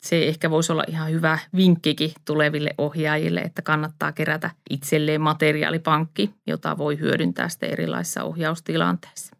se 0.05 0.27
ehkä 0.27 0.49
voisi 0.49 0.71
olla 0.71 0.83
ihan 0.87 1.11
hyvä 1.11 1.39
vinkkikin 1.55 2.11
tuleville 2.25 2.73
ohjaajille, 2.77 3.39
että 3.39 3.61
kannattaa 3.61 4.11
kerätä 4.11 4.51
itselleen 4.69 5.21
materiaalipankki, 5.21 6.33
jota 6.47 6.77
voi 6.77 6.99
hyödyntää 6.99 7.49
sitten 7.49 7.71
erilaisissa 7.71 8.23
ohjaustilanteissa. 8.23 9.38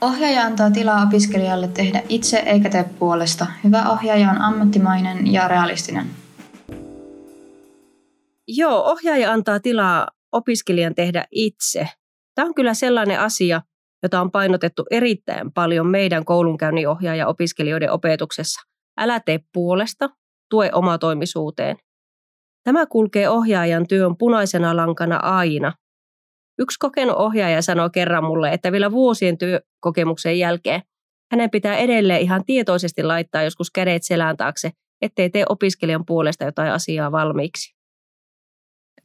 Ohjaaja 0.00 0.42
antaa 0.42 0.70
tilaa 0.70 1.02
opiskelijalle 1.02 1.68
tehdä 1.68 2.02
itse 2.08 2.38
eikä 2.38 2.70
tee 2.70 2.84
puolesta. 2.98 3.46
Hyvä 3.64 3.90
ohjaaja 3.90 4.30
on 4.30 4.40
ammattimainen 4.40 5.32
ja 5.32 5.48
realistinen. 5.48 6.06
Joo, 8.48 8.82
ohjaaja 8.84 9.32
antaa 9.32 9.60
tilaa 9.60 10.08
opiskelijan 10.32 10.94
tehdä 10.94 11.24
itse. 11.30 11.88
Tämä 12.34 12.46
on 12.46 12.54
kyllä 12.54 12.74
sellainen 12.74 13.20
asia, 13.20 13.62
jota 14.02 14.20
on 14.20 14.30
painotettu 14.30 14.84
erittäin 14.90 15.52
paljon 15.52 15.86
meidän 15.86 16.24
koulunkäynnin 16.24 16.88
ohjaaja 16.88 17.26
opiskelijoiden 17.26 17.90
opetuksessa. 17.90 18.60
Älä 18.98 19.20
tee 19.20 19.40
puolesta, 19.52 20.10
tue 20.50 20.70
omatoimisuuteen. 20.72 21.76
Tämä 22.64 22.86
kulkee 22.86 23.28
ohjaajan 23.28 23.86
työn 23.88 24.16
punaisena 24.16 24.76
lankana 24.76 25.16
aina. 25.16 25.72
Yksi 26.60 26.78
kokenut 26.78 27.16
ohjaaja 27.16 27.62
sanoi 27.62 27.90
kerran 27.90 28.24
mulle, 28.24 28.52
että 28.52 28.72
vielä 28.72 28.90
vuosien 28.90 29.38
työkokemuksen 29.38 30.38
jälkeen 30.38 30.82
hänen 31.32 31.50
pitää 31.50 31.76
edelleen 31.76 32.20
ihan 32.20 32.44
tietoisesti 32.44 33.02
laittaa 33.02 33.42
joskus 33.42 33.70
kädet 33.70 34.02
selän 34.02 34.36
taakse, 34.36 34.70
ettei 35.02 35.30
tee 35.30 35.44
opiskelijan 35.48 36.06
puolesta 36.06 36.44
jotain 36.44 36.72
asiaa 36.72 37.12
valmiiksi. 37.12 37.74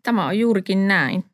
Tämä 0.03 0.25
on 0.25 0.39
juurikin 0.39 0.87
näin. 0.87 1.25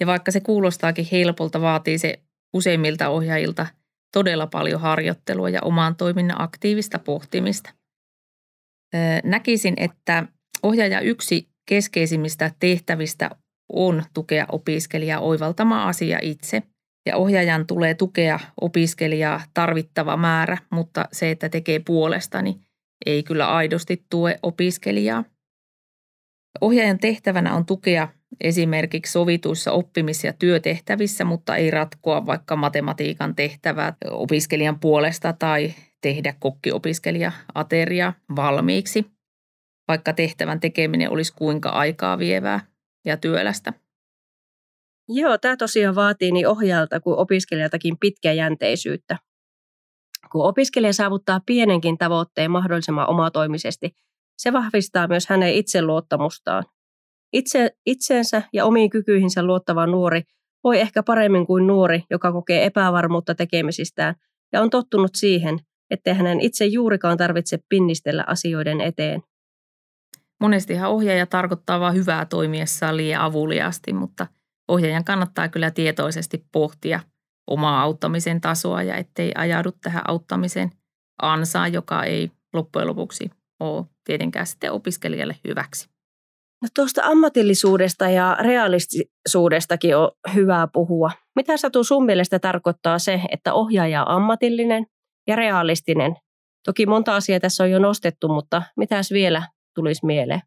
Ja 0.00 0.06
vaikka 0.06 0.30
se 0.30 0.40
kuulostaakin 0.40 1.06
helpolta, 1.12 1.60
vaatii 1.60 1.98
se 1.98 2.20
useimmilta 2.54 3.08
ohjaajilta 3.08 3.66
todella 4.12 4.46
paljon 4.46 4.80
harjoittelua 4.80 5.50
ja 5.50 5.60
oman 5.62 5.96
toiminnan 5.96 6.40
aktiivista 6.40 6.98
pohtimista. 6.98 7.70
Näkisin, 9.24 9.74
että 9.76 10.26
ohjaaja 10.62 11.00
yksi 11.00 11.48
keskeisimmistä 11.68 12.50
tehtävistä 12.58 13.30
on 13.72 14.02
tukea 14.14 14.46
opiskelijaa 14.52 15.20
oivaltamaan 15.20 15.88
asia 15.88 16.18
itse. 16.22 16.62
Ja 17.06 17.16
ohjaajan 17.16 17.66
tulee 17.66 17.94
tukea 17.94 18.40
opiskelijaa 18.60 19.40
tarvittava 19.54 20.16
määrä, 20.16 20.58
mutta 20.70 21.08
se, 21.12 21.30
että 21.30 21.48
tekee 21.48 21.78
puolestani, 21.78 22.60
ei 23.06 23.22
kyllä 23.22 23.54
aidosti 23.54 24.04
tue 24.10 24.38
opiskelijaa. 24.42 25.24
Ohjaajan 26.60 26.98
tehtävänä 26.98 27.54
on 27.54 27.66
tukea 27.66 28.08
esimerkiksi 28.40 29.12
sovituissa 29.12 29.72
oppimis- 29.72 30.24
ja 30.24 30.32
työtehtävissä, 30.32 31.24
mutta 31.24 31.56
ei 31.56 31.70
ratkoa 31.70 32.26
vaikka 32.26 32.56
matematiikan 32.56 33.34
tehtävää 33.34 33.96
opiskelijan 34.10 34.80
puolesta 34.80 35.32
tai 35.32 35.74
tehdä 36.00 36.34
kokkiopiskelija 36.38 37.32
ateria 37.54 38.12
valmiiksi, 38.36 39.06
vaikka 39.88 40.12
tehtävän 40.12 40.60
tekeminen 40.60 41.10
olisi 41.10 41.32
kuinka 41.34 41.68
aikaa 41.68 42.18
vievää 42.18 42.60
ja 43.06 43.16
työlästä. 43.16 43.72
Joo, 45.08 45.38
tämä 45.38 45.56
tosiaan 45.56 45.94
vaatii 45.94 46.32
niin 46.32 46.48
ohjaajalta 46.48 47.00
kuin 47.00 47.18
opiskelijaltakin 47.18 47.98
pitkäjänteisyyttä. 47.98 49.18
Kun 50.32 50.48
opiskelija 50.48 50.92
saavuttaa 50.92 51.40
pienenkin 51.46 51.98
tavoitteen 51.98 52.50
mahdollisimman 52.50 53.08
omatoimisesti, 53.08 53.90
se 54.38 54.52
vahvistaa 54.52 55.08
myös 55.08 55.26
hänen 55.26 55.54
itseluottamustaan. 55.54 56.64
Itse, 57.32 57.70
itseensä 57.86 58.42
ja 58.52 58.64
omiin 58.64 58.90
kykyihinsä 58.90 59.42
luottava 59.42 59.86
nuori 59.86 60.22
voi 60.64 60.80
ehkä 60.80 61.02
paremmin 61.02 61.46
kuin 61.46 61.66
nuori, 61.66 62.02
joka 62.10 62.32
kokee 62.32 62.64
epävarmuutta 62.64 63.34
tekemisistään 63.34 64.14
ja 64.52 64.62
on 64.62 64.70
tottunut 64.70 65.10
siihen, 65.14 65.58
ettei 65.90 66.14
hänen 66.14 66.40
itse 66.40 66.66
juurikaan 66.66 67.16
tarvitse 67.16 67.58
pinnistellä 67.68 68.24
asioiden 68.26 68.80
eteen. 68.80 69.22
Monestihan 70.40 70.90
ohjaaja 70.90 71.26
tarkoittaa 71.26 71.80
vain 71.80 71.94
hyvää 71.94 72.24
toimiessaan 72.24 72.96
liian 72.96 73.22
avuliasti, 73.22 73.92
mutta 73.92 74.26
ohjaajan 74.68 75.04
kannattaa 75.04 75.48
kyllä 75.48 75.70
tietoisesti 75.70 76.46
pohtia 76.52 77.00
omaa 77.50 77.82
auttamisen 77.82 78.40
tasoa 78.40 78.82
ja 78.82 78.96
ettei 78.96 79.32
ajaudu 79.34 79.72
tähän 79.72 80.02
auttamisen 80.08 80.70
ansaan, 81.22 81.72
joka 81.72 82.04
ei 82.04 82.30
loppujen 82.54 82.88
lopuksi 82.88 83.30
ole 83.60 83.86
tietenkään 84.04 84.46
sitten 84.46 84.72
opiskelijalle 84.72 85.36
hyväksi. 85.48 85.88
No 86.62 86.68
tuosta 86.74 87.02
ammatillisuudesta 87.04 88.08
ja 88.08 88.36
realistisuudestakin 88.40 89.96
on 89.96 90.10
hyvä 90.34 90.68
puhua. 90.72 91.10
Mitä 91.36 91.56
Satu 91.56 91.84
sun 91.84 92.06
mielestä 92.06 92.38
tarkoittaa 92.38 92.98
se, 92.98 93.20
että 93.30 93.54
ohjaaja 93.54 94.04
on 94.04 94.16
ammatillinen 94.16 94.86
ja 95.26 95.36
realistinen? 95.36 96.16
Toki 96.64 96.86
monta 96.86 97.16
asiaa 97.16 97.40
tässä 97.40 97.64
on 97.64 97.70
jo 97.70 97.78
nostettu, 97.78 98.28
mutta 98.28 98.62
mitäs 98.76 99.10
vielä 99.10 99.42
tulisi 99.76 100.06
mieleen? 100.06 100.40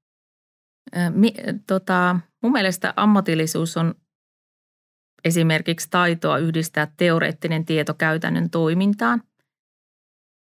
Mi, 1.13 1.33
tota, 1.67 2.19
mun 2.43 2.51
mielestä 2.51 2.93
ammatillisuus 2.95 3.77
on 3.77 3.95
esimerkiksi 5.25 5.87
taitoa 5.91 6.37
yhdistää 6.37 6.87
teoreettinen 6.97 7.65
tieto 7.65 7.93
käytännön 7.93 8.49
toimintaan. 8.49 9.23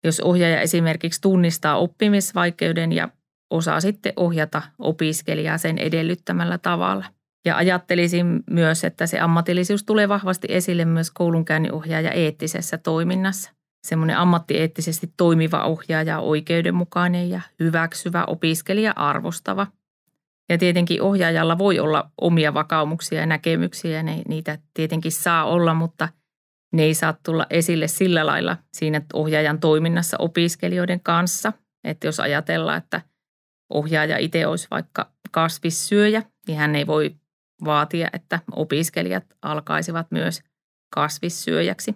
Jos 0.03 0.19
ohjaaja 0.19 0.61
esimerkiksi 0.61 1.21
tunnistaa 1.21 1.77
oppimisvaikeuden 1.77 2.91
ja 2.91 3.09
osaa 3.49 3.81
sitten 3.81 4.13
ohjata 4.15 4.61
opiskelijaa 4.79 5.57
sen 5.57 5.77
edellyttämällä 5.77 6.57
tavalla. 6.57 7.05
Ja 7.45 7.57
ajattelisin 7.57 8.43
myös, 8.49 8.83
että 8.83 9.07
se 9.07 9.19
ammatillisuus 9.19 9.83
tulee 9.83 10.09
vahvasti 10.09 10.47
esille 10.49 10.85
myös 10.85 11.11
koulunkäynninohjaaja 11.11 12.11
eettisessä 12.11 12.77
toiminnassa. 12.77 13.56
Semmoinen 13.87 14.17
ammattieettisesti 14.17 15.13
toimiva 15.17 15.63
ohjaaja, 15.63 16.19
oikeudenmukainen 16.19 17.29
ja 17.29 17.41
hyväksyvä 17.59 18.23
opiskelija 18.25 18.93
arvostava. 18.95 19.67
Ja 20.49 20.57
tietenkin 20.57 21.01
ohjaajalla 21.01 21.57
voi 21.57 21.79
olla 21.79 22.11
omia 22.21 22.53
vakaumuksia 22.53 23.19
ja 23.19 23.25
näkemyksiä, 23.25 24.03
ne, 24.03 24.21
niitä 24.27 24.57
tietenkin 24.73 25.11
saa 25.11 25.45
olla, 25.45 25.73
mutta 25.73 26.09
ne 26.73 26.83
ei 26.83 26.93
saa 26.93 27.13
tulla 27.25 27.45
esille 27.49 27.87
sillä 27.87 28.25
lailla 28.25 28.57
siinä 28.73 29.01
ohjaajan 29.13 29.59
toiminnassa 29.59 30.17
opiskelijoiden 30.19 30.99
kanssa. 30.99 31.53
Että 31.83 32.07
jos 32.07 32.19
ajatellaan, 32.19 32.77
että– 32.77 33.01
ohjaaja 33.69 34.17
itse 34.17 34.47
olisi 34.47 34.67
vaikka 34.71 35.11
kasvissyöjä, 35.31 36.23
niin 36.47 36.57
hän 36.57 36.75
ei 36.75 36.87
voi 36.87 37.15
vaatia, 37.65 38.09
että 38.13 38.39
opiskelijat 38.51 39.23
alkaisivat 39.41 40.07
myös 40.11 40.43
kasvissyöjäksi. 40.93 41.95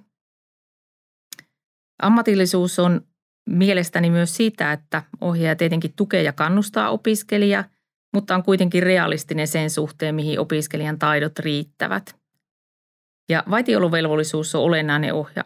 Ammatillisuus 2.02 2.80
on 2.80 3.02
mielestäni 3.50 4.10
myös 4.10 4.36
sitä, 4.36 4.72
että 4.72 5.04
ohjaaja 5.22 5.56
tietenkin 5.56 5.94
tukee 5.96 6.24
ja 6.24 6.34
kannustaa 6.34 6.90
opiskelijaa, 6.90 7.64
mutta 8.14 8.36
on 8.36 8.44
kuitenkin 8.44 8.84
realistinen 8.84 9.48
sen 9.48 9.70
suhteen, 9.70 10.16
mihin 10.16 10.40
opiskelijan 10.40 11.00
taidot 11.00 11.40
riittävät. 11.40 12.16
Ja 13.30 13.44
vaitiolovelvollisuus 13.50 14.56
on 14.56 14.62
olennainen 14.62 15.14
ohja- 15.14 15.46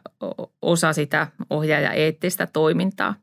osa 0.62 0.94
sitä 0.94 1.28
ohjaaja 1.50 1.91
eettistä 1.91 2.48
toimintaa. 2.48 3.15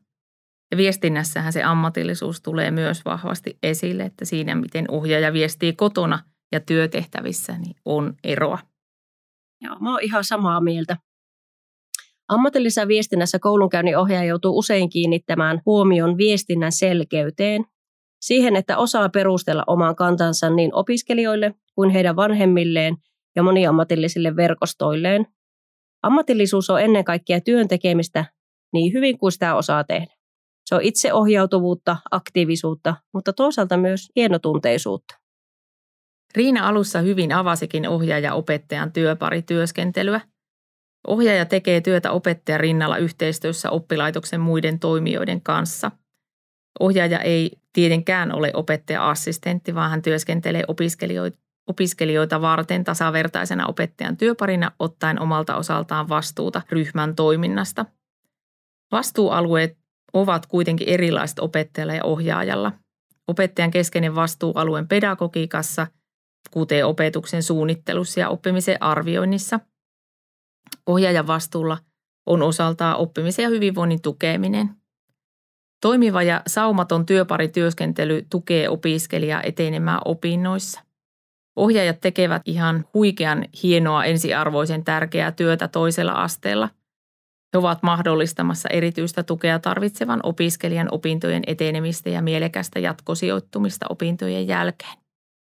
Ja 0.71 0.77
viestinnässähän 0.77 1.53
se 1.53 1.63
ammatillisuus 1.63 2.41
tulee 2.41 2.71
myös 2.71 3.05
vahvasti 3.05 3.57
esille, 3.63 4.03
että 4.03 4.25
siinä 4.25 4.55
miten 4.55 4.85
ohjaaja 4.91 5.33
viestii 5.33 5.73
kotona 5.73 6.19
ja 6.51 6.59
työtehtävissä, 6.59 7.57
niin 7.57 7.75
on 7.85 8.15
eroa. 8.23 8.59
Joo, 9.61 9.79
mä 9.79 9.91
oon 9.91 10.01
ihan 10.01 10.23
samaa 10.23 10.61
mieltä. 10.61 10.97
Ammatillisessa 12.27 12.87
viestinnässä 12.87 13.39
koulunkäynnin 13.39 13.97
ohjaaja 13.97 14.27
joutuu 14.27 14.57
usein 14.57 14.89
kiinnittämään 14.89 15.61
huomion 15.65 16.17
viestinnän 16.17 16.71
selkeyteen, 16.71 17.65
siihen, 18.21 18.55
että 18.55 18.77
osaa 18.77 19.09
perustella 19.09 19.63
oman 19.67 19.95
kantansa 19.95 20.49
niin 20.49 20.75
opiskelijoille 20.75 21.55
kuin 21.75 21.89
heidän 21.89 22.15
vanhemmilleen 22.15 22.97
ja 23.35 23.43
moniammatillisille 23.43 24.35
verkostoilleen. 24.35 25.27
Ammatillisuus 26.03 26.69
on 26.69 26.81
ennen 26.81 27.03
kaikkea 27.03 27.41
työn 27.41 27.67
tekemistä 27.67 28.25
niin 28.73 28.93
hyvin 28.93 29.17
kuin 29.17 29.31
sitä 29.31 29.55
osaa 29.55 29.83
tehdä. 29.83 30.13
Se 30.65 30.75
on 30.75 30.81
itseohjautuvuutta, 30.81 31.97
aktiivisuutta, 32.11 32.95
mutta 33.13 33.33
toisaalta 33.33 33.77
myös 33.77 34.07
hienotunteisuutta. 34.15 35.15
Riina 36.35 36.67
alussa 36.67 36.99
hyvin 36.99 37.31
avasikin 37.31 37.89
ohjaaja-opettajan 37.89 38.91
työparityöskentelyä. 38.91 40.21
Ohjaaja 41.07 41.45
tekee 41.45 41.81
työtä 41.81 42.11
opettajan 42.11 42.59
rinnalla 42.59 42.97
yhteistyössä 42.97 43.69
oppilaitoksen 43.69 44.41
muiden 44.41 44.79
toimijoiden 44.79 45.41
kanssa. 45.41 45.91
Ohjaaja 46.79 47.19
ei 47.19 47.51
tietenkään 47.73 48.31
ole 48.31 48.51
opettaja-assistentti, 48.53 49.75
vaan 49.75 49.91
hän 49.91 50.01
työskentelee 50.01 50.63
opiskelijoita, 50.67 51.37
opiskelijoita 51.69 52.41
varten 52.41 52.83
tasavertaisena 52.83 53.67
opettajan 53.67 54.17
työparina 54.17 54.71
ottaen 54.79 55.21
omalta 55.21 55.55
osaltaan 55.55 56.09
vastuuta 56.09 56.61
ryhmän 56.69 57.15
toiminnasta. 57.15 57.85
Vastuualueet 58.91 59.77
ovat 60.13 60.45
kuitenkin 60.45 60.89
erilaiset 60.89 61.39
opettajalla 61.39 61.93
ja 61.93 62.03
ohjaajalla. 62.03 62.71
Opettajan 63.27 63.71
keskeinen 63.71 64.15
vastuualueen 64.15 64.87
pedagogiikassa, 64.87 65.87
kuten 66.51 66.85
opetuksen 66.85 67.43
suunnittelussa 67.43 68.19
ja 68.19 68.29
oppimisen 68.29 68.81
arvioinnissa. 68.81 69.59
Ohjaajan 70.87 71.27
vastuulla 71.27 71.77
on 72.25 72.41
osaltaan 72.41 72.97
oppimisen 72.97 73.43
ja 73.43 73.49
hyvinvoinnin 73.49 74.01
tukeminen. 74.01 74.69
Toimiva 75.81 76.23
ja 76.23 76.41
saumaton 76.47 77.05
työparityöskentely 77.05 78.25
tukee 78.29 78.69
opiskelijaa 78.69 79.41
etenemään 79.43 80.01
opinnoissa. 80.05 80.81
Ohjaajat 81.55 82.01
tekevät 82.01 82.41
ihan 82.45 82.85
huikean 82.93 83.45
hienoa 83.63 84.05
ensiarvoisen 84.05 84.83
tärkeää 84.83 85.31
työtä 85.31 85.67
toisella 85.67 86.11
asteella– 86.11 86.69
He 87.53 87.57
ovat 87.57 87.83
mahdollistamassa 87.83 88.69
erityistä 88.69 89.23
tukea 89.23 89.59
tarvitsevan 89.59 90.19
opiskelijan 90.23 90.87
opintojen 90.91 91.43
etenemistä 91.47 92.09
ja 92.09 92.21
mielekästä 92.21 92.79
jatkosijoittumista 92.79 93.85
opintojen 93.89 94.47
jälkeen. 94.47 94.97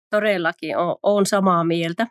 Todellakin 0.10 0.76
olen 1.04 1.26
samaa 1.26 1.64
mieltä. 1.64 2.08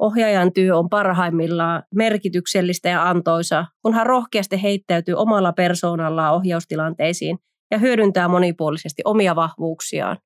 Ohjaajan 0.00 0.52
työ 0.52 0.76
on 0.76 0.88
parhaimmillaan 0.88 1.82
merkityksellistä 1.94 2.88
ja 2.88 3.08
antoisa, 3.08 3.66
kun 3.82 3.94
hän 3.94 4.06
rohkeasti 4.06 4.62
heittäytyy 4.62 5.14
omalla 5.14 5.52
persoonallaan 5.52 6.34
ohjaustilanteisiin 6.34 7.38
ja 7.70 7.78
hyödyntää 7.78 8.28
monipuolisesti 8.28 9.02
omia 9.04 9.36
vahvuuksiaan. 9.36 10.16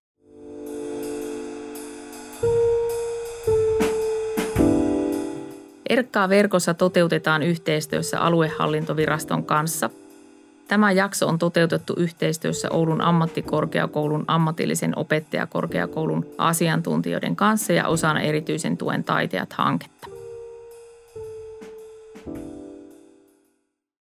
Erkkaa 5.88 6.28
verkossa 6.28 6.74
toteutetaan 6.74 7.42
yhteistyössä 7.42 8.20
aluehallintoviraston 8.20 9.44
kanssa. 9.44 9.90
Tämä 10.68 10.92
jakso 10.92 11.28
on 11.28 11.38
toteutettu 11.38 11.94
yhteistyössä 11.96 12.68
Oulun 12.70 13.00
ammattikorkeakoulun 13.00 14.24
ammatillisen 14.26 14.98
opettajakorkeakoulun 14.98 16.26
asiantuntijoiden 16.38 17.36
kanssa 17.36 17.72
ja 17.72 17.88
osana 17.88 18.20
erityisen 18.20 18.76
tuen 18.76 19.04
taiteat 19.04 19.52
hanketta. 19.52 20.13